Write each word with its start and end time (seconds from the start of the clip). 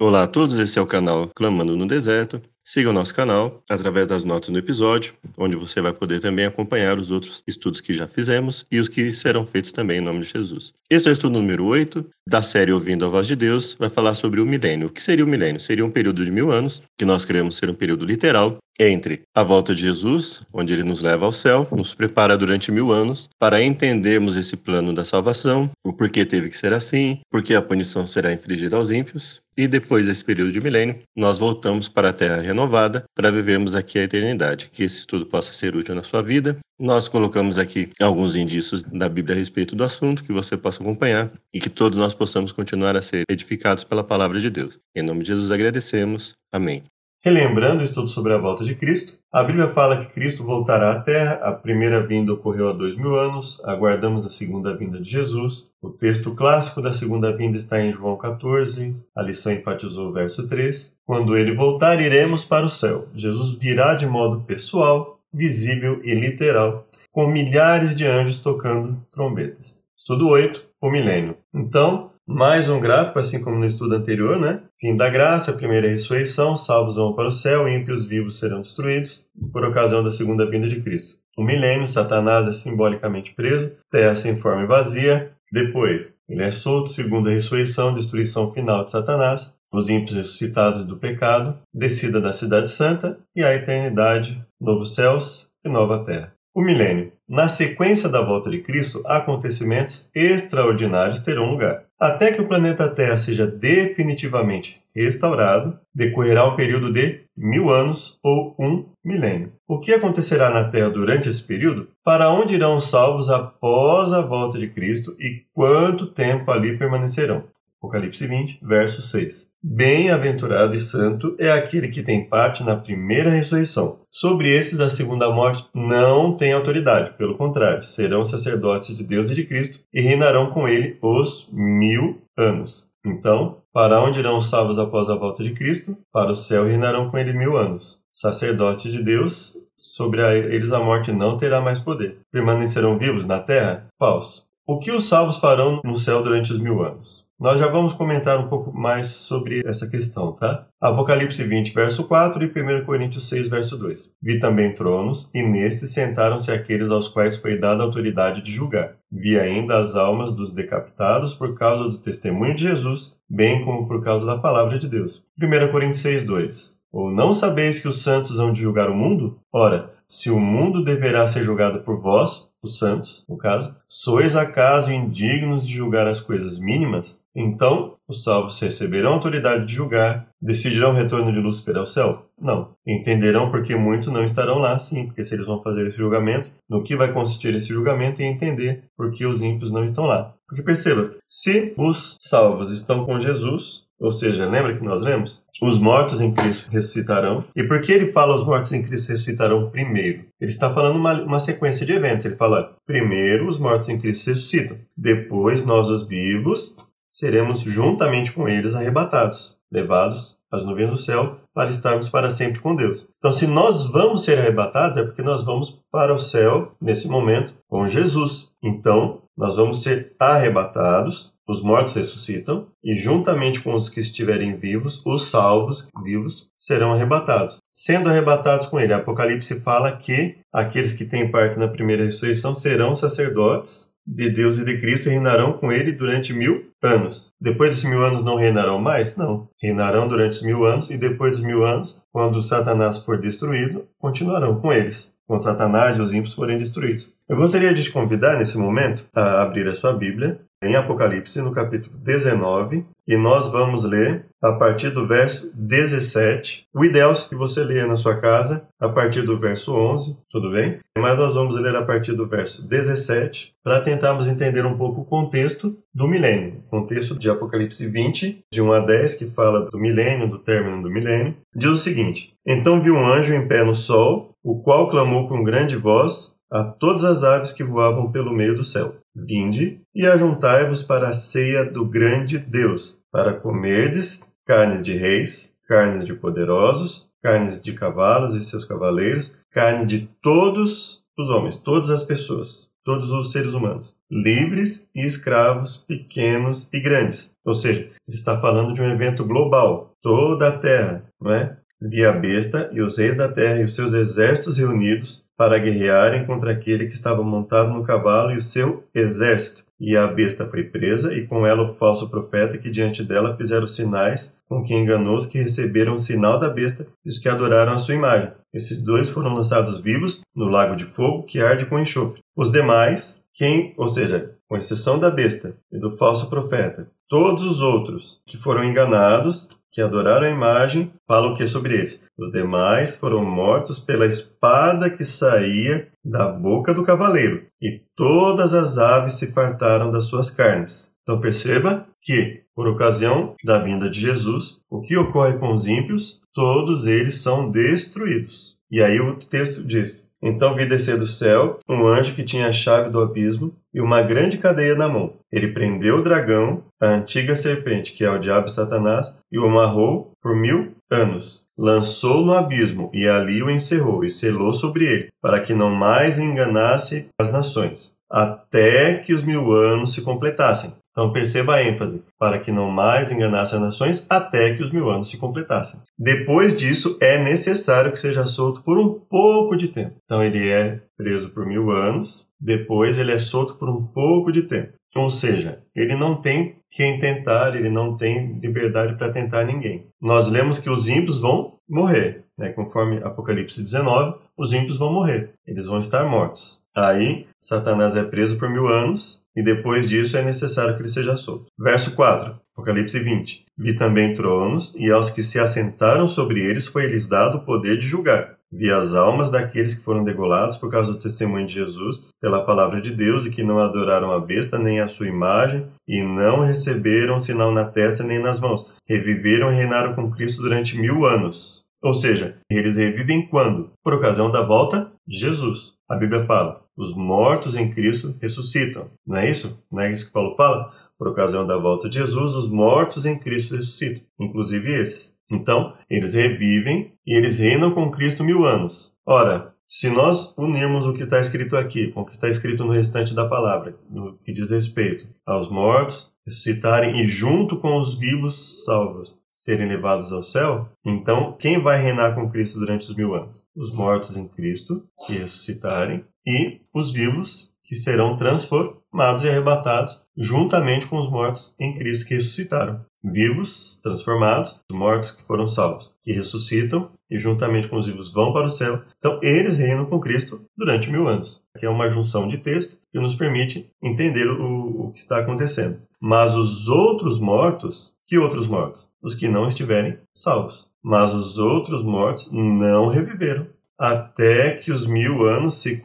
Olá 0.00 0.22
a 0.22 0.26
todos, 0.28 0.56
esse 0.58 0.78
é 0.78 0.80
o 0.80 0.86
canal 0.86 1.28
Clamando 1.34 1.76
no 1.76 1.84
Deserto. 1.84 2.40
Siga 2.64 2.88
o 2.88 2.92
nosso 2.92 3.12
canal 3.12 3.64
através 3.68 4.06
das 4.06 4.22
notas 4.22 4.48
do 4.48 4.56
episódio, 4.56 5.12
onde 5.36 5.56
você 5.56 5.80
vai 5.80 5.92
poder 5.92 6.20
também 6.20 6.44
acompanhar 6.44 6.96
os 7.00 7.10
outros 7.10 7.42
estudos 7.48 7.80
que 7.80 7.92
já 7.92 8.06
fizemos 8.06 8.64
e 8.70 8.78
os 8.78 8.88
que 8.88 9.12
serão 9.12 9.44
feitos 9.44 9.72
também 9.72 9.98
em 9.98 10.00
nome 10.00 10.20
de 10.20 10.26
Jesus. 10.26 10.72
Esse 10.88 11.08
é 11.08 11.10
o 11.10 11.12
estudo 11.14 11.32
número 11.32 11.64
8 11.64 12.08
da 12.28 12.40
série 12.42 12.70
Ouvindo 12.70 13.06
a 13.06 13.08
Voz 13.08 13.26
de 13.26 13.34
Deus, 13.34 13.74
vai 13.76 13.90
falar 13.90 14.14
sobre 14.14 14.40
o 14.40 14.46
milênio. 14.46 14.86
O 14.86 14.92
que 14.92 15.02
seria 15.02 15.24
o 15.24 15.28
milênio? 15.28 15.60
Seria 15.60 15.84
um 15.84 15.90
período 15.90 16.24
de 16.24 16.30
mil 16.30 16.52
anos, 16.52 16.80
que 16.96 17.04
nós 17.04 17.24
queremos 17.24 17.56
ser 17.56 17.68
um 17.68 17.74
período 17.74 18.06
literal, 18.06 18.56
entre 18.78 19.22
a 19.34 19.42
volta 19.42 19.74
de 19.74 19.82
Jesus, 19.82 20.40
onde 20.52 20.72
ele 20.72 20.84
nos 20.84 21.02
leva 21.02 21.24
ao 21.24 21.32
céu, 21.32 21.66
nos 21.72 21.94
prepara 21.94 22.36
durante 22.36 22.70
mil 22.70 22.92
anos 22.92 23.28
para 23.38 23.62
entendermos 23.62 24.36
esse 24.36 24.56
plano 24.56 24.94
da 24.94 25.04
salvação, 25.04 25.70
o 25.84 25.92
porquê 25.92 26.24
teve 26.24 26.48
que 26.48 26.56
ser 26.56 26.72
assim, 26.72 27.20
porque 27.30 27.54
a 27.54 27.62
punição 27.62 28.06
será 28.06 28.32
infligida 28.32 28.76
aos 28.76 28.90
ímpios, 28.90 29.40
e 29.58 29.66
depois 29.66 30.06
desse 30.06 30.24
período 30.24 30.52
de 30.52 30.60
milênio, 30.60 31.02
nós 31.16 31.40
voltamos 31.40 31.88
para 31.88 32.10
a 32.10 32.12
Terra 32.12 32.40
renovada 32.40 33.04
para 33.12 33.32
vivermos 33.32 33.74
aqui 33.74 33.98
a 33.98 34.04
eternidade. 34.04 34.70
Que 34.72 34.84
esse 34.84 34.98
estudo 34.98 35.26
possa 35.26 35.52
ser 35.52 35.74
útil 35.74 35.96
na 35.96 36.04
sua 36.04 36.22
vida. 36.22 36.56
Nós 36.78 37.08
colocamos 37.08 37.58
aqui 37.58 37.90
alguns 38.00 38.36
indícios 38.36 38.84
da 38.84 39.08
Bíblia 39.08 39.34
a 39.34 39.38
respeito 39.38 39.74
do 39.74 39.82
assunto 39.82 40.22
que 40.22 40.32
você 40.32 40.56
possa 40.56 40.80
acompanhar 40.80 41.28
e 41.52 41.58
que 41.58 41.68
todos 41.68 41.98
nós 41.98 42.14
possamos 42.14 42.52
continuar 42.52 42.96
a 42.96 43.02
ser 43.02 43.24
edificados 43.28 43.82
pela 43.82 44.04
palavra 44.04 44.38
de 44.38 44.48
Deus. 44.48 44.78
Em 44.94 45.02
nome 45.02 45.22
de 45.22 45.28
Jesus 45.28 45.50
agradecemos. 45.50 46.34
Amém. 46.52 46.84
Relembrando 47.20 47.80
o 47.80 47.84
estudo 47.84 48.06
sobre 48.06 48.32
a 48.32 48.38
volta 48.38 48.64
de 48.64 48.76
Cristo, 48.76 49.18
a 49.32 49.42
Bíblia 49.42 49.66
fala 49.66 49.96
que 49.96 50.12
Cristo 50.12 50.44
voltará 50.44 50.92
à 50.92 51.00
Terra, 51.00 51.34
a 51.42 51.52
primeira 51.52 52.06
vinda 52.06 52.32
ocorreu 52.32 52.68
há 52.68 52.72
dois 52.72 52.96
mil 52.96 53.16
anos, 53.16 53.60
aguardamos 53.64 54.24
a 54.24 54.30
segunda 54.30 54.76
vinda 54.76 55.00
de 55.00 55.10
Jesus. 55.10 55.68
O 55.82 55.90
texto 55.90 56.32
clássico 56.34 56.80
da 56.80 56.92
segunda 56.92 57.36
vinda 57.36 57.58
está 57.58 57.80
em 57.80 57.90
João 57.90 58.16
14, 58.16 58.94
a 59.16 59.22
lição 59.22 59.52
enfatizou 59.52 60.10
o 60.10 60.12
verso 60.12 60.46
3. 60.48 60.94
Quando 61.04 61.36
ele 61.36 61.56
voltar, 61.56 62.00
iremos 62.00 62.44
para 62.44 62.64
o 62.64 62.70
céu. 62.70 63.08
Jesus 63.12 63.52
virá 63.52 63.94
de 63.94 64.06
modo 64.06 64.42
pessoal, 64.42 65.18
visível 65.32 66.00
e 66.04 66.14
literal, 66.14 66.86
com 67.10 67.26
milhares 67.26 67.96
de 67.96 68.06
anjos 68.06 68.38
tocando 68.38 68.96
trombetas. 69.10 69.82
Estudo 69.96 70.28
8, 70.28 70.64
o 70.80 70.88
milênio. 70.88 71.36
Então, 71.52 72.07
mais 72.28 72.68
um 72.68 72.78
gráfico, 72.78 73.18
assim 73.18 73.40
como 73.40 73.58
no 73.58 73.64
estudo 73.64 73.94
anterior, 73.94 74.38
né? 74.38 74.60
Fim 74.78 74.94
da 74.94 75.08
graça, 75.08 75.54
primeira 75.54 75.88
ressurreição, 75.88 76.54
salvos 76.54 76.96
vão 76.96 77.14
para 77.14 77.28
o 77.28 77.32
céu, 77.32 77.66
ímpios 77.66 78.04
vivos 78.04 78.38
serão 78.38 78.60
destruídos, 78.60 79.26
por 79.50 79.64
ocasião 79.64 80.02
da 80.02 80.10
segunda 80.10 80.48
vinda 80.48 80.68
de 80.68 80.82
Cristo. 80.82 81.18
O 81.38 81.42
milênio, 81.42 81.88
Satanás 81.88 82.46
é 82.46 82.52
simbolicamente 82.52 83.34
preso, 83.34 83.72
terra 83.90 84.14
sem 84.14 84.36
forma 84.36 84.64
e 84.64 84.66
vazia. 84.66 85.32
Depois, 85.50 86.14
ele 86.28 86.42
é 86.42 86.50
solto, 86.50 86.90
segunda 86.90 87.30
ressurreição, 87.30 87.94
destruição 87.94 88.52
final 88.52 88.84
de 88.84 88.90
Satanás, 88.90 89.54
os 89.72 89.88
ímpios 89.88 90.14
ressuscitados 90.14 90.84
do 90.84 90.98
pecado, 90.98 91.56
descida 91.72 92.20
da 92.20 92.32
cidade 92.32 92.68
santa 92.68 93.18
e 93.34 93.42
a 93.42 93.54
eternidade, 93.54 94.44
novos 94.60 94.94
céus 94.94 95.48
e 95.64 95.68
nova 95.70 96.04
terra. 96.04 96.34
O 96.54 96.60
milênio. 96.60 97.12
Na 97.26 97.48
sequência 97.48 98.08
da 98.08 98.20
volta 98.20 98.50
de 98.50 98.60
Cristo, 98.60 99.02
acontecimentos 99.06 100.10
extraordinários 100.14 101.20
terão 101.20 101.50
lugar. 101.50 101.87
Até 102.00 102.30
que 102.30 102.40
o 102.40 102.46
planeta 102.46 102.88
Terra 102.88 103.16
seja 103.16 103.44
definitivamente 103.44 104.80
restaurado, 104.94 105.78
decorrerá 105.92 106.46
um 106.46 106.54
período 106.54 106.92
de 106.92 107.22
mil 107.36 107.70
anos 107.70 108.18
ou 108.22 108.54
um 108.58 108.86
milênio. 109.04 109.52
O 109.66 109.80
que 109.80 109.92
acontecerá 109.92 110.50
na 110.50 110.68
Terra 110.68 110.90
durante 110.90 111.28
esse 111.28 111.42
período? 111.42 111.88
Para 112.04 112.30
onde 112.30 112.54
irão 112.54 112.76
os 112.76 112.84
salvos 112.84 113.30
após 113.30 114.12
a 114.12 114.22
volta 114.22 114.58
de 114.58 114.68
Cristo 114.68 115.16
e 115.18 115.42
quanto 115.52 116.06
tempo 116.06 116.50
ali 116.52 116.78
permanecerão? 116.78 117.44
Apocalipse 117.78 118.26
20, 118.26 118.60
verso 118.62 119.02
6. 119.02 119.47
Bem-aventurado 119.62 120.76
e 120.76 120.78
santo 120.78 121.34
é 121.38 121.50
aquele 121.50 121.88
que 121.88 122.02
tem 122.02 122.28
parte 122.28 122.62
na 122.62 122.76
primeira 122.76 123.28
ressurreição. 123.28 123.98
Sobre 124.08 124.56
esses, 124.56 124.78
a 124.78 124.88
segunda 124.88 125.28
morte 125.30 125.68
não 125.74 126.36
tem 126.36 126.52
autoridade, 126.52 127.16
pelo 127.18 127.36
contrário, 127.36 127.82
serão 127.82 128.22
sacerdotes 128.22 128.96
de 128.96 129.02
Deus 129.02 129.30
e 129.30 129.34
de 129.34 129.44
Cristo 129.44 129.80
e 129.92 130.00
reinarão 130.00 130.48
com 130.48 130.68
ele 130.68 130.96
os 131.02 131.48
mil 131.52 132.22
anos. 132.36 132.88
Então, 133.04 133.58
para 133.72 134.00
onde 134.00 134.20
irão 134.20 134.38
os 134.38 134.48
salvos 134.48 134.78
após 134.78 135.10
a 135.10 135.16
volta 135.16 135.42
de 135.42 135.52
Cristo? 135.52 135.96
Para 136.12 136.30
o 136.30 136.36
céu 136.36 136.64
reinarão 136.64 137.10
com 137.10 137.18
ele 137.18 137.32
mil 137.32 137.56
anos. 137.56 138.00
Sacerdote 138.12 138.90
de 138.90 139.02
Deus, 139.02 139.56
sobre 139.76 140.22
eles 140.52 140.72
a 140.72 140.80
morte 140.80 141.12
não 141.12 141.36
terá 141.36 141.60
mais 141.60 141.80
poder. 141.80 142.18
Permanecerão 142.32 142.98
vivos 142.98 143.26
na 143.26 143.40
terra? 143.40 143.86
Falso. 143.98 144.47
O 144.70 144.78
que 144.78 144.92
os 144.92 145.08
salvos 145.08 145.38
farão 145.38 145.80
no 145.82 145.96
céu 145.96 146.22
durante 146.22 146.52
os 146.52 146.60
mil 146.60 146.82
anos? 146.84 147.26
Nós 147.40 147.58
já 147.58 147.68
vamos 147.68 147.94
comentar 147.94 148.38
um 148.38 148.50
pouco 148.50 148.70
mais 148.70 149.06
sobre 149.06 149.62
essa 149.66 149.88
questão, 149.88 150.32
tá? 150.32 150.66
Apocalipse 150.78 151.42
20, 151.42 151.72
verso 151.72 152.04
4 152.04 152.44
e 152.44 152.80
1 152.80 152.84
Coríntios 152.84 153.30
6, 153.30 153.48
verso 153.48 153.78
2. 153.78 154.12
Vi 154.20 154.38
também 154.38 154.74
tronos, 154.74 155.30
e 155.32 155.42
nestes 155.42 155.94
sentaram-se 155.94 156.52
aqueles 156.52 156.90
aos 156.90 157.08
quais 157.08 157.38
foi 157.38 157.58
dada 157.58 157.82
a 157.82 157.86
autoridade 157.86 158.42
de 158.42 158.52
julgar. 158.52 158.96
Vi 159.10 159.38
ainda 159.38 159.78
as 159.78 159.96
almas 159.96 160.34
dos 160.34 160.52
decapitados 160.52 161.32
por 161.32 161.54
causa 161.56 161.84
do 161.84 161.96
testemunho 161.96 162.54
de 162.54 162.64
Jesus, 162.64 163.16
bem 163.26 163.64
como 163.64 163.88
por 163.88 164.04
causa 164.04 164.26
da 164.26 164.36
palavra 164.36 164.78
de 164.78 164.86
Deus. 164.86 165.24
1 165.42 165.72
Coríntios 165.72 166.02
6, 166.02 166.24
2. 166.24 166.78
Ou 166.92 167.10
não 167.10 167.32
sabeis 167.32 167.80
que 167.80 167.88
os 167.88 168.02
santos 168.02 168.38
hão 168.38 168.52
de 168.52 168.60
julgar 168.60 168.90
o 168.90 168.94
mundo? 168.94 169.38
Ora, 169.50 169.94
se 170.06 170.30
o 170.30 170.38
mundo 170.38 170.84
deverá 170.84 171.26
ser 171.26 171.42
julgado 171.42 171.80
por 171.80 172.00
vós, 172.00 172.47
os 172.62 172.78
santos, 172.78 173.24
no 173.28 173.36
caso, 173.36 173.74
sois 173.88 174.36
acaso 174.36 174.92
indignos 174.92 175.66
de 175.66 175.74
julgar 175.74 176.06
as 176.06 176.20
coisas 176.20 176.58
mínimas? 176.58 177.20
Então, 177.34 177.96
os 178.08 178.24
salvos 178.24 178.58
receberão 178.60 179.12
autoridade 179.12 179.66
de 179.66 179.74
julgar, 179.74 180.28
decidirão 180.40 180.90
o 180.90 180.94
retorno 180.94 181.32
de 181.32 181.38
Lúcifer 181.38 181.76
ao 181.76 181.86
céu? 181.86 182.26
Não. 182.40 182.74
Entenderão 182.86 183.50
porque 183.50 183.76
muitos 183.76 184.08
não 184.08 184.24
estarão 184.24 184.58
lá, 184.58 184.78
sim, 184.78 185.06
porque 185.06 185.24
se 185.24 185.34
eles 185.34 185.46
vão 185.46 185.62
fazer 185.62 185.86
esse 185.86 185.96
julgamento, 185.96 186.50
no 186.68 186.82
que 186.82 186.96
vai 186.96 187.12
consistir 187.12 187.54
esse 187.54 187.68
julgamento 187.68 188.22
e 188.22 188.24
entender 188.24 188.84
porque 188.96 189.26
os 189.26 189.42
ímpios 189.42 189.70
não 189.70 189.84
estão 189.84 190.06
lá. 190.06 190.34
Porque 190.48 190.62
perceba, 190.62 191.14
se 191.28 191.74
os 191.76 192.16
salvos 192.18 192.72
estão 192.72 193.04
com 193.04 193.18
Jesus, 193.18 193.87
ou 194.00 194.12
seja, 194.12 194.48
lembra 194.48 194.76
que 194.76 194.84
nós 194.84 195.02
lemos? 195.02 195.44
Os 195.60 195.78
mortos 195.78 196.20
em 196.20 196.32
Cristo 196.32 196.70
ressuscitarão. 196.70 197.44
E 197.54 197.64
por 197.64 197.82
que 197.82 197.90
ele 197.90 198.12
fala 198.12 198.36
os 198.36 198.44
mortos 198.44 198.72
em 198.72 198.82
Cristo 198.82 199.10
ressuscitarão 199.10 199.70
primeiro? 199.70 200.24
Ele 200.40 200.50
está 200.50 200.72
falando 200.72 200.96
uma, 200.96 201.20
uma 201.22 201.38
sequência 201.38 201.84
de 201.84 201.92
eventos. 201.92 202.24
Ele 202.24 202.36
fala: 202.36 202.76
primeiro 202.86 203.48
os 203.48 203.58
mortos 203.58 203.88
em 203.88 203.98
Cristo 203.98 204.28
ressuscitam, 204.28 204.78
depois 204.96 205.64
nós, 205.64 205.88
os 205.88 206.06
vivos, 206.06 206.76
seremos 207.10 207.60
juntamente 207.60 208.32
com 208.32 208.48
eles 208.48 208.74
arrebatados, 208.74 209.58
levados 209.70 210.38
às 210.50 210.64
nuvens 210.64 210.90
do 210.90 210.96
céu, 210.96 211.38
para 211.52 211.70
estarmos 211.70 212.08
para 212.08 212.30
sempre 212.30 212.60
com 212.60 212.74
Deus. 212.74 213.08
Então, 213.18 213.32
se 213.32 213.46
nós 213.46 213.90
vamos 213.90 214.22
ser 214.22 214.38
arrebatados, 214.38 214.96
é 214.96 215.02
porque 215.02 215.22
nós 215.22 215.44
vamos 215.44 215.82
para 215.90 216.14
o 216.14 216.18
céu, 216.18 216.72
nesse 216.80 217.08
momento, 217.08 217.54
com 217.66 217.86
Jesus. 217.86 218.52
Então, 218.62 219.22
nós 219.36 219.56
vamos 219.56 219.82
ser 219.82 220.14
arrebatados 220.18 221.32
os 221.48 221.62
mortos 221.62 221.94
ressuscitam, 221.94 222.66
e 222.84 222.94
juntamente 222.94 223.60
com 223.60 223.74
os 223.74 223.88
que 223.88 224.00
estiverem 224.00 224.56
vivos, 224.56 225.02
os 225.06 225.30
salvos 225.30 225.88
vivos 226.04 226.50
serão 226.58 226.92
arrebatados. 226.92 227.58
Sendo 227.74 228.10
arrebatados 228.10 228.66
com 228.66 228.78
ele, 228.78 228.92
Apocalipse 228.92 229.60
fala 229.62 229.96
que 229.96 230.36
aqueles 230.52 230.92
que 230.92 231.06
têm 231.06 231.30
parte 231.30 231.58
na 231.58 231.68
primeira 231.68 232.04
ressurreição 232.04 232.52
serão 232.52 232.94
sacerdotes 232.94 233.90
de 234.06 234.30
Deus 234.30 234.58
e 234.58 234.64
de 234.64 234.78
Cristo 234.78 235.08
e 235.08 235.12
reinarão 235.12 235.52
com 235.52 235.70
ele 235.70 235.92
durante 235.92 236.32
mil 236.32 236.70
anos. 236.82 237.30
Depois 237.40 237.70
desses 237.70 237.88
mil 237.88 238.02
anos 238.04 238.22
não 238.22 238.36
reinarão 238.36 238.78
mais? 238.78 239.16
Não. 239.16 239.48
Reinarão 239.60 240.08
durante 240.08 240.38
os 240.38 240.42
mil 240.42 240.64
anos 240.64 240.90
e 240.90 240.96
depois 240.96 241.32
dos 241.32 241.42
mil 241.42 241.64
anos, 241.64 242.02
quando 242.10 242.40
Satanás 242.40 242.98
for 242.98 243.18
destruído, 243.18 243.86
continuarão 243.98 244.60
com 244.60 244.72
eles 244.72 245.16
quando 245.28 245.42
Satanás 245.42 245.96
e 245.96 246.00
os 246.00 246.14
ímpios 246.14 246.32
forem 246.32 246.56
destruídos. 246.56 247.14
Eu 247.28 247.36
gostaria 247.36 247.74
de 247.74 247.84
te 247.84 247.92
convidar 247.92 248.38
nesse 248.38 248.56
momento 248.56 249.04
a 249.14 249.42
abrir 249.42 249.68
a 249.68 249.74
sua 249.74 249.92
Bíblia 249.92 250.40
em 250.62 250.74
Apocalipse, 250.74 251.40
no 251.40 251.52
capítulo 251.52 251.96
19, 251.98 252.84
e 253.06 253.16
nós 253.16 253.50
vamos 253.50 253.84
ler 253.84 254.26
a 254.42 254.52
partir 254.52 254.90
do 254.90 255.06
verso 255.06 255.52
17. 255.56 256.66
O 256.74 256.84
ideal 256.84 257.12
é 257.12 257.14
que 257.14 257.34
você 257.34 257.62
leia 257.62 257.86
na 257.86 257.96
sua 257.96 258.16
casa 258.16 258.66
a 258.80 258.88
partir 258.88 259.22
do 259.22 259.38
verso 259.38 259.74
11, 259.74 260.18
tudo 260.30 260.50
bem? 260.50 260.78
Mas 260.96 261.18
nós 261.18 261.34
vamos 261.34 261.56
ler 261.60 261.74
a 261.76 261.84
partir 261.84 262.12
do 262.12 262.26
verso 262.28 262.66
17 262.68 263.52
para 263.62 263.80
tentarmos 263.80 264.26
entender 264.26 264.66
um 264.66 264.76
pouco 264.76 265.02
o 265.02 265.04
contexto 265.04 265.76
do 265.94 266.08
milênio, 266.08 266.62
o 266.66 266.70
contexto 266.70 267.16
de 267.16 267.30
Apocalipse 267.30 267.88
20, 267.88 268.44
de 268.52 268.62
1 268.62 268.72
a 268.72 268.80
10, 268.80 269.14
que 269.14 269.26
fala 269.30 269.70
do 269.70 269.78
milênio, 269.78 270.28
do 270.28 270.38
término 270.38 270.82
do 270.82 270.90
milênio. 270.90 271.36
Diz 271.54 271.70
o 271.70 271.76
seguinte: 271.76 272.34
Então 272.46 272.80
vi 272.80 272.90
um 272.90 273.06
anjo 273.06 273.34
em 273.34 273.46
pé 273.46 273.64
no 273.64 273.74
sol, 273.74 274.32
o 274.42 274.60
qual 274.60 274.88
clamou 274.88 275.28
com 275.28 275.44
grande 275.44 275.76
voz 275.76 276.36
a 276.50 276.64
todas 276.64 277.04
as 277.04 277.22
aves 277.22 277.52
que 277.52 277.62
voavam 277.62 278.10
pelo 278.10 278.32
meio 278.32 278.56
do 278.56 278.64
céu 278.64 278.94
Vinde 279.24 279.80
e 279.94 280.06
ajuntai-vos 280.06 280.82
para 280.82 281.08
a 281.08 281.12
ceia 281.12 281.64
do 281.64 281.84
grande 281.84 282.38
Deus, 282.38 283.00
para 283.10 283.34
comerdes 283.34 284.28
carnes 284.46 284.82
de 284.82 284.96
reis, 284.96 285.54
carnes 285.66 286.06
de 286.06 286.14
poderosos, 286.14 287.10
carnes 287.22 287.60
de 287.60 287.72
cavalos 287.74 288.34
e 288.34 288.42
seus 288.42 288.64
cavaleiros, 288.64 289.38
carne 289.50 289.84
de 289.84 290.08
todos 290.22 291.04
os 291.18 291.28
homens, 291.28 291.56
todas 291.56 291.90
as 291.90 292.02
pessoas, 292.02 292.70
todos 292.84 293.10
os 293.10 293.32
seres 293.32 293.52
humanos, 293.52 293.94
livres 294.10 294.88
e 294.94 295.04
escravos, 295.04 295.84
pequenos 295.86 296.70
e 296.72 296.80
grandes. 296.80 297.34
Ou 297.44 297.54
seja, 297.54 297.82
ele 297.82 298.16
está 298.16 298.40
falando 298.40 298.72
de 298.72 298.80
um 298.80 298.88
evento 298.88 299.24
global, 299.24 299.92
toda 300.00 300.48
a 300.48 300.58
Terra, 300.58 301.04
não 301.20 301.32
é? 301.32 301.58
Via 301.80 302.10
a 302.10 302.12
besta 302.12 302.70
e 302.72 302.80
os 302.80 302.98
reis 302.98 303.16
da 303.16 303.30
terra 303.30 303.60
e 303.60 303.64
os 303.64 303.76
seus 303.76 303.92
exércitos 303.92 304.58
reunidos 304.58 305.27
para 305.38 305.58
guerrearem 305.58 306.26
contra 306.26 306.50
aquele 306.50 306.86
que 306.86 306.92
estava 306.92 307.22
montado 307.22 307.70
no 307.70 307.84
cavalo 307.84 308.32
e 308.32 308.36
o 308.36 308.42
seu 308.42 308.82
exército. 308.92 309.62
E 309.80 309.96
a 309.96 310.08
besta 310.08 310.44
foi 310.48 310.64
presa, 310.64 311.14
e 311.14 311.24
com 311.24 311.46
ela 311.46 311.62
o 311.62 311.74
falso 311.76 312.10
profeta 312.10 312.58
que 312.58 312.68
diante 312.68 313.04
dela 313.04 313.36
fizeram 313.36 313.68
sinais, 313.68 314.36
com 314.48 314.60
que 314.64 314.74
enganou 314.74 315.14
os 315.14 315.26
que 315.26 315.38
receberam 315.38 315.94
o 315.94 315.98
sinal 315.98 316.40
da 316.40 316.48
besta 316.48 316.88
e 317.04 317.08
os 317.08 317.18
que 317.18 317.28
adoraram 317.28 317.72
a 317.72 317.78
sua 317.78 317.94
imagem. 317.94 318.32
Esses 318.52 318.82
dois 318.82 319.08
foram 319.10 319.32
lançados 319.32 319.78
vivos 319.78 320.22
no 320.34 320.46
lago 320.46 320.74
de 320.74 320.84
fogo 320.84 321.22
que 321.22 321.40
arde 321.40 321.66
com 321.66 321.78
enxofre. 321.78 322.20
Os 322.36 322.50
demais, 322.50 323.22
quem, 323.32 323.72
ou 323.76 323.86
seja, 323.86 324.34
com 324.48 324.56
exceção 324.56 324.98
da 324.98 325.10
besta 325.10 325.54
e 325.70 325.78
do 325.78 325.96
falso 325.96 326.28
profeta, 326.28 326.90
todos 327.08 327.44
os 327.44 327.60
outros 327.60 328.20
que 328.26 328.36
foram 328.36 328.64
enganados 328.64 329.48
que 329.78 329.82
adoraram 329.82 330.26
a 330.26 330.30
imagem, 330.30 330.92
falam 331.06 331.32
o 331.32 331.36
que 331.36 331.46
sobre 331.46 331.74
eles? 331.74 332.02
Os 332.18 332.32
demais 332.32 332.96
foram 332.96 333.24
mortos 333.24 333.78
pela 333.78 334.06
espada 334.06 334.90
que 334.90 335.04
saía 335.04 335.86
da 336.04 336.32
boca 336.32 336.74
do 336.74 336.82
cavaleiro, 336.82 337.44
e 337.62 337.80
todas 337.94 338.54
as 338.54 338.76
aves 338.76 339.12
se 339.12 339.30
fartaram 339.30 339.92
das 339.92 340.06
suas 340.06 340.32
carnes. 340.32 340.92
Então 341.00 341.20
perceba 341.20 341.86
que, 342.02 342.42
por 342.56 342.66
ocasião 342.66 343.36
da 343.44 343.60
vinda 343.60 343.88
de 343.88 344.00
Jesus, 344.00 344.58
o 344.68 344.80
que 344.80 344.96
ocorre 344.96 345.38
com 345.38 345.54
os 345.54 345.68
ímpios? 345.68 346.20
Todos 346.34 346.84
eles 346.84 347.22
são 347.22 347.48
destruídos. 347.48 348.56
E 348.68 348.82
aí 348.82 348.98
o 349.00 349.14
texto 349.14 349.62
diz: 349.62 350.10
Então 350.20 350.56
vi 350.56 350.68
descer 350.68 350.98
do 350.98 351.06
céu 351.06 351.60
um 351.68 351.86
anjo 351.86 352.16
que 352.16 352.24
tinha 352.24 352.48
a 352.48 352.52
chave 352.52 352.90
do 352.90 353.00
abismo 353.00 353.54
e 353.78 353.80
uma 353.80 354.02
grande 354.02 354.38
cadeia 354.38 354.74
na 354.74 354.88
mão. 354.88 355.12
Ele 355.30 355.52
prendeu 355.52 355.98
o 355.98 356.02
dragão, 356.02 356.64
a 356.82 356.88
antiga 356.88 357.36
serpente, 357.36 357.92
que 357.92 358.04
é 358.04 358.10
o 358.10 358.18
diabo 358.18 358.48
Satanás, 358.48 359.16
e 359.30 359.38
o 359.38 359.46
amarrou 359.46 360.10
por 360.20 360.34
mil 360.34 360.72
anos. 360.90 361.44
Lançou 361.56 362.26
no 362.26 362.34
abismo 362.34 362.90
e 362.92 363.06
ali 363.06 363.40
o 363.40 363.48
encerrou 363.48 364.04
e 364.04 364.10
selou 364.10 364.52
sobre 364.52 364.84
ele, 364.84 365.08
para 365.22 365.38
que 365.38 365.54
não 365.54 365.70
mais 365.70 366.18
enganasse 366.18 367.06
as 367.20 367.30
nações, 367.30 367.94
até 368.10 368.96
que 368.96 369.14
os 369.14 369.22
mil 369.22 369.52
anos 369.52 369.94
se 369.94 370.02
completassem. 370.02 370.72
Então 370.90 371.12
perceba 371.12 371.54
a 371.54 371.62
ênfase, 371.62 372.02
para 372.18 372.40
que 372.40 372.50
não 372.50 372.72
mais 372.72 373.12
enganasse 373.12 373.54
as 373.54 373.60
nações 373.60 374.04
até 374.10 374.54
que 374.54 374.62
os 374.64 374.72
mil 374.72 374.90
anos 374.90 375.08
se 375.08 375.16
completassem. 375.16 375.78
Depois 375.96 376.56
disso, 376.56 376.98
é 377.00 377.16
necessário 377.16 377.92
que 377.92 378.00
seja 378.00 378.26
solto 378.26 378.60
por 378.62 378.76
um 378.76 378.98
pouco 379.08 379.56
de 379.56 379.68
tempo. 379.68 379.94
Então 380.04 380.20
ele 380.20 380.48
é 380.48 380.80
preso 380.96 381.30
por 381.30 381.46
mil 381.46 381.70
anos, 381.70 382.27
depois 382.40 382.98
ele 382.98 383.12
é 383.12 383.18
solto 383.18 383.56
por 383.56 383.68
um 383.68 383.84
pouco 383.86 384.30
de 384.30 384.42
tempo. 384.42 384.72
Ou 384.96 385.10
seja, 385.10 385.62
ele 385.74 385.94
não 385.94 386.20
tem 386.20 386.56
quem 386.70 386.98
tentar, 386.98 387.56
ele 387.56 387.68
não 387.68 387.96
tem 387.96 388.38
liberdade 388.38 388.96
para 388.96 389.12
tentar 389.12 389.44
ninguém. 389.44 389.86
Nós 390.00 390.28
lemos 390.28 390.58
que 390.58 390.70
os 390.70 390.88
ímpios 390.88 391.18
vão 391.18 391.58
morrer, 391.68 392.24
né? 392.36 392.50
conforme 392.50 392.98
Apocalipse 392.98 393.62
19, 393.62 394.18
os 394.36 394.52
ímpios 394.52 394.78
vão 394.78 394.92
morrer, 394.92 395.30
eles 395.46 395.66
vão 395.66 395.78
estar 395.78 396.04
mortos. 396.04 396.60
Aí, 396.74 397.26
Satanás 397.40 397.96
é 397.96 398.04
preso 398.04 398.38
por 398.38 398.48
mil 398.48 398.68
anos, 398.68 399.22
e 399.34 399.42
depois 399.42 399.88
disso 399.88 400.16
é 400.16 400.22
necessário 400.22 400.74
que 400.74 400.80
ele 400.80 400.88
seja 400.88 401.16
solto. 401.16 401.46
Verso 401.58 401.94
4, 401.94 402.38
Apocalipse 402.52 402.98
20. 403.00 403.46
Vi 403.56 403.74
também 403.74 404.14
tronos, 404.14 404.74
e 404.76 404.90
aos 404.90 405.10
que 405.10 405.22
se 405.22 405.38
assentaram 405.38 406.06
sobre 406.06 406.40
eles 406.40 406.68
foi-lhes 406.68 407.08
dado 407.08 407.38
o 407.38 407.44
poder 407.44 407.78
de 407.78 407.86
julgar. 407.86 408.37
Vi 408.50 408.70
as 408.70 408.94
almas 408.94 409.30
daqueles 409.30 409.74
que 409.74 409.84
foram 409.84 410.02
degolados 410.02 410.56
por 410.56 410.70
causa 410.70 410.92
do 410.92 410.98
testemunho 410.98 411.46
de 411.46 411.54
Jesus, 411.54 412.08
pela 412.20 412.44
palavra 412.44 412.80
de 412.80 412.90
Deus, 412.90 413.26
e 413.26 413.30
que 413.30 413.42
não 413.42 413.58
adoraram 413.58 414.10
a 414.10 414.18
besta 414.18 414.58
nem 414.58 414.80
a 414.80 414.88
sua 414.88 415.06
imagem, 415.06 415.66
e 415.86 416.02
não 416.02 416.44
receberam 416.44 417.18
sinal 417.18 417.52
na 417.52 417.64
testa 417.64 418.02
nem 418.02 418.18
nas 418.18 418.40
mãos. 418.40 418.72
Reviveram 418.88 419.52
e 419.52 419.54
reinaram 419.54 419.94
com 419.94 420.10
Cristo 420.10 420.42
durante 420.42 420.78
mil 420.78 421.04
anos. 421.04 421.62
Ou 421.82 421.92
seja, 421.94 422.36
eles 422.50 422.76
revivem 422.76 423.26
quando? 423.28 423.70
Por 423.84 423.94
ocasião 423.94 424.30
da 424.30 424.44
volta 424.44 424.90
de 425.06 425.18
Jesus. 425.18 425.74
A 425.88 425.96
Bíblia 425.96 426.24
fala: 426.24 426.62
os 426.76 426.94
mortos 426.94 427.56
em 427.56 427.70
Cristo 427.70 428.14
ressuscitam. 428.20 428.90
Não 429.06 429.16
é 429.16 429.30
isso? 429.30 429.58
Não 429.70 429.80
é 429.80 429.92
isso 429.92 430.06
que 430.06 430.12
Paulo 430.12 430.34
fala? 430.36 430.70
Por 430.98 431.08
ocasião 431.08 431.46
da 431.46 431.58
volta 431.58 431.88
de 431.88 431.98
Jesus, 431.98 432.34
os 432.34 432.48
mortos 432.48 433.06
em 433.06 433.18
Cristo 433.18 433.56
ressuscitam, 433.56 434.04
inclusive 434.18 434.72
esses. 434.72 435.16
Então, 435.30 435.74
eles 435.90 436.14
revivem 436.14 436.92
e 437.08 437.16
eles 437.16 437.38
reinam 437.38 437.70
com 437.70 437.90
Cristo 437.90 438.22
mil 438.22 438.44
anos. 438.44 438.92
Ora, 439.06 439.54
se 439.66 439.88
nós 439.88 440.34
unirmos 440.36 440.86
o 440.86 440.92
que 440.92 441.04
está 441.04 441.18
escrito 441.18 441.56
aqui 441.56 441.90
com 441.90 442.02
o 442.02 442.04
que 442.04 442.12
está 442.12 442.28
escrito 442.28 442.66
no 442.66 442.72
restante 442.72 443.14
da 443.14 443.26
palavra, 443.26 443.74
no 443.88 444.18
que 444.18 444.30
diz 444.30 444.50
respeito 444.50 445.08
aos 445.24 445.50
mortos 445.50 446.12
ressuscitarem 446.26 447.00
e 447.00 447.06
junto 447.06 447.58
com 447.58 447.78
os 447.78 447.98
vivos 447.98 448.62
salvos 448.66 449.18
serem 449.30 449.66
levados 449.66 450.12
ao 450.12 450.22
céu, 450.22 450.68
então 450.84 451.34
quem 451.38 451.58
vai 451.62 451.80
reinar 451.80 452.14
com 452.14 452.28
Cristo 452.28 452.58
durante 452.58 452.82
os 452.82 452.94
mil 452.94 453.14
anos? 453.14 453.42
Os 453.56 453.72
mortos 453.72 454.14
em 454.14 454.28
Cristo 454.28 454.86
que 455.06 455.14
ressuscitarem 455.14 456.04
e 456.26 456.60
os 456.74 456.92
vivos 456.92 457.54
que 457.68 457.76
serão 457.76 458.16
transformados 458.16 459.24
e 459.24 459.28
arrebatados 459.28 460.02
juntamente 460.16 460.86
com 460.86 460.98
os 460.98 461.08
mortos 461.08 461.54
em 461.60 461.74
Cristo 461.74 462.06
que 462.06 462.14
ressuscitaram. 462.14 462.80
Vivos, 463.04 463.78
transformados, 463.82 464.60
os 464.70 464.76
mortos 464.76 465.12
que 465.12 465.22
foram 465.22 465.46
salvos, 465.46 465.94
que 466.02 466.10
ressuscitam 466.10 466.90
e 467.10 467.18
juntamente 467.18 467.68
com 467.68 467.76
os 467.76 467.86
vivos 467.86 468.10
vão 468.10 468.32
para 468.32 468.46
o 468.46 468.50
céu. 468.50 468.82
Então, 468.98 469.20
eles 469.22 469.58
reinam 469.58 469.84
com 469.84 470.00
Cristo 470.00 470.40
durante 470.56 470.90
mil 470.90 471.06
anos. 471.06 471.42
Aqui 471.54 471.66
é 471.66 471.70
uma 471.70 471.88
junção 471.90 472.26
de 472.26 472.38
texto 472.38 472.78
que 472.90 472.98
nos 472.98 473.14
permite 473.14 473.70
entender 473.82 474.28
o, 474.28 474.86
o 474.86 474.92
que 474.92 474.98
está 474.98 475.18
acontecendo. 475.18 475.78
Mas 476.00 476.34
os 476.34 476.68
outros 476.68 477.20
mortos, 477.20 477.92
que 478.06 478.18
outros 478.18 478.48
mortos? 478.48 478.88
Os 479.02 479.14
que 479.14 479.28
não 479.28 479.46
estiverem 479.46 479.98
salvos. 480.14 480.70
Mas 480.82 481.12
os 481.14 481.38
outros 481.38 481.84
mortos 481.84 482.32
não 482.32 482.88
reviveram 482.88 483.46
até 483.78 484.56
que 484.56 484.72
os 484.72 484.86
mil 484.86 485.22
anos 485.22 485.54
se 485.54 485.76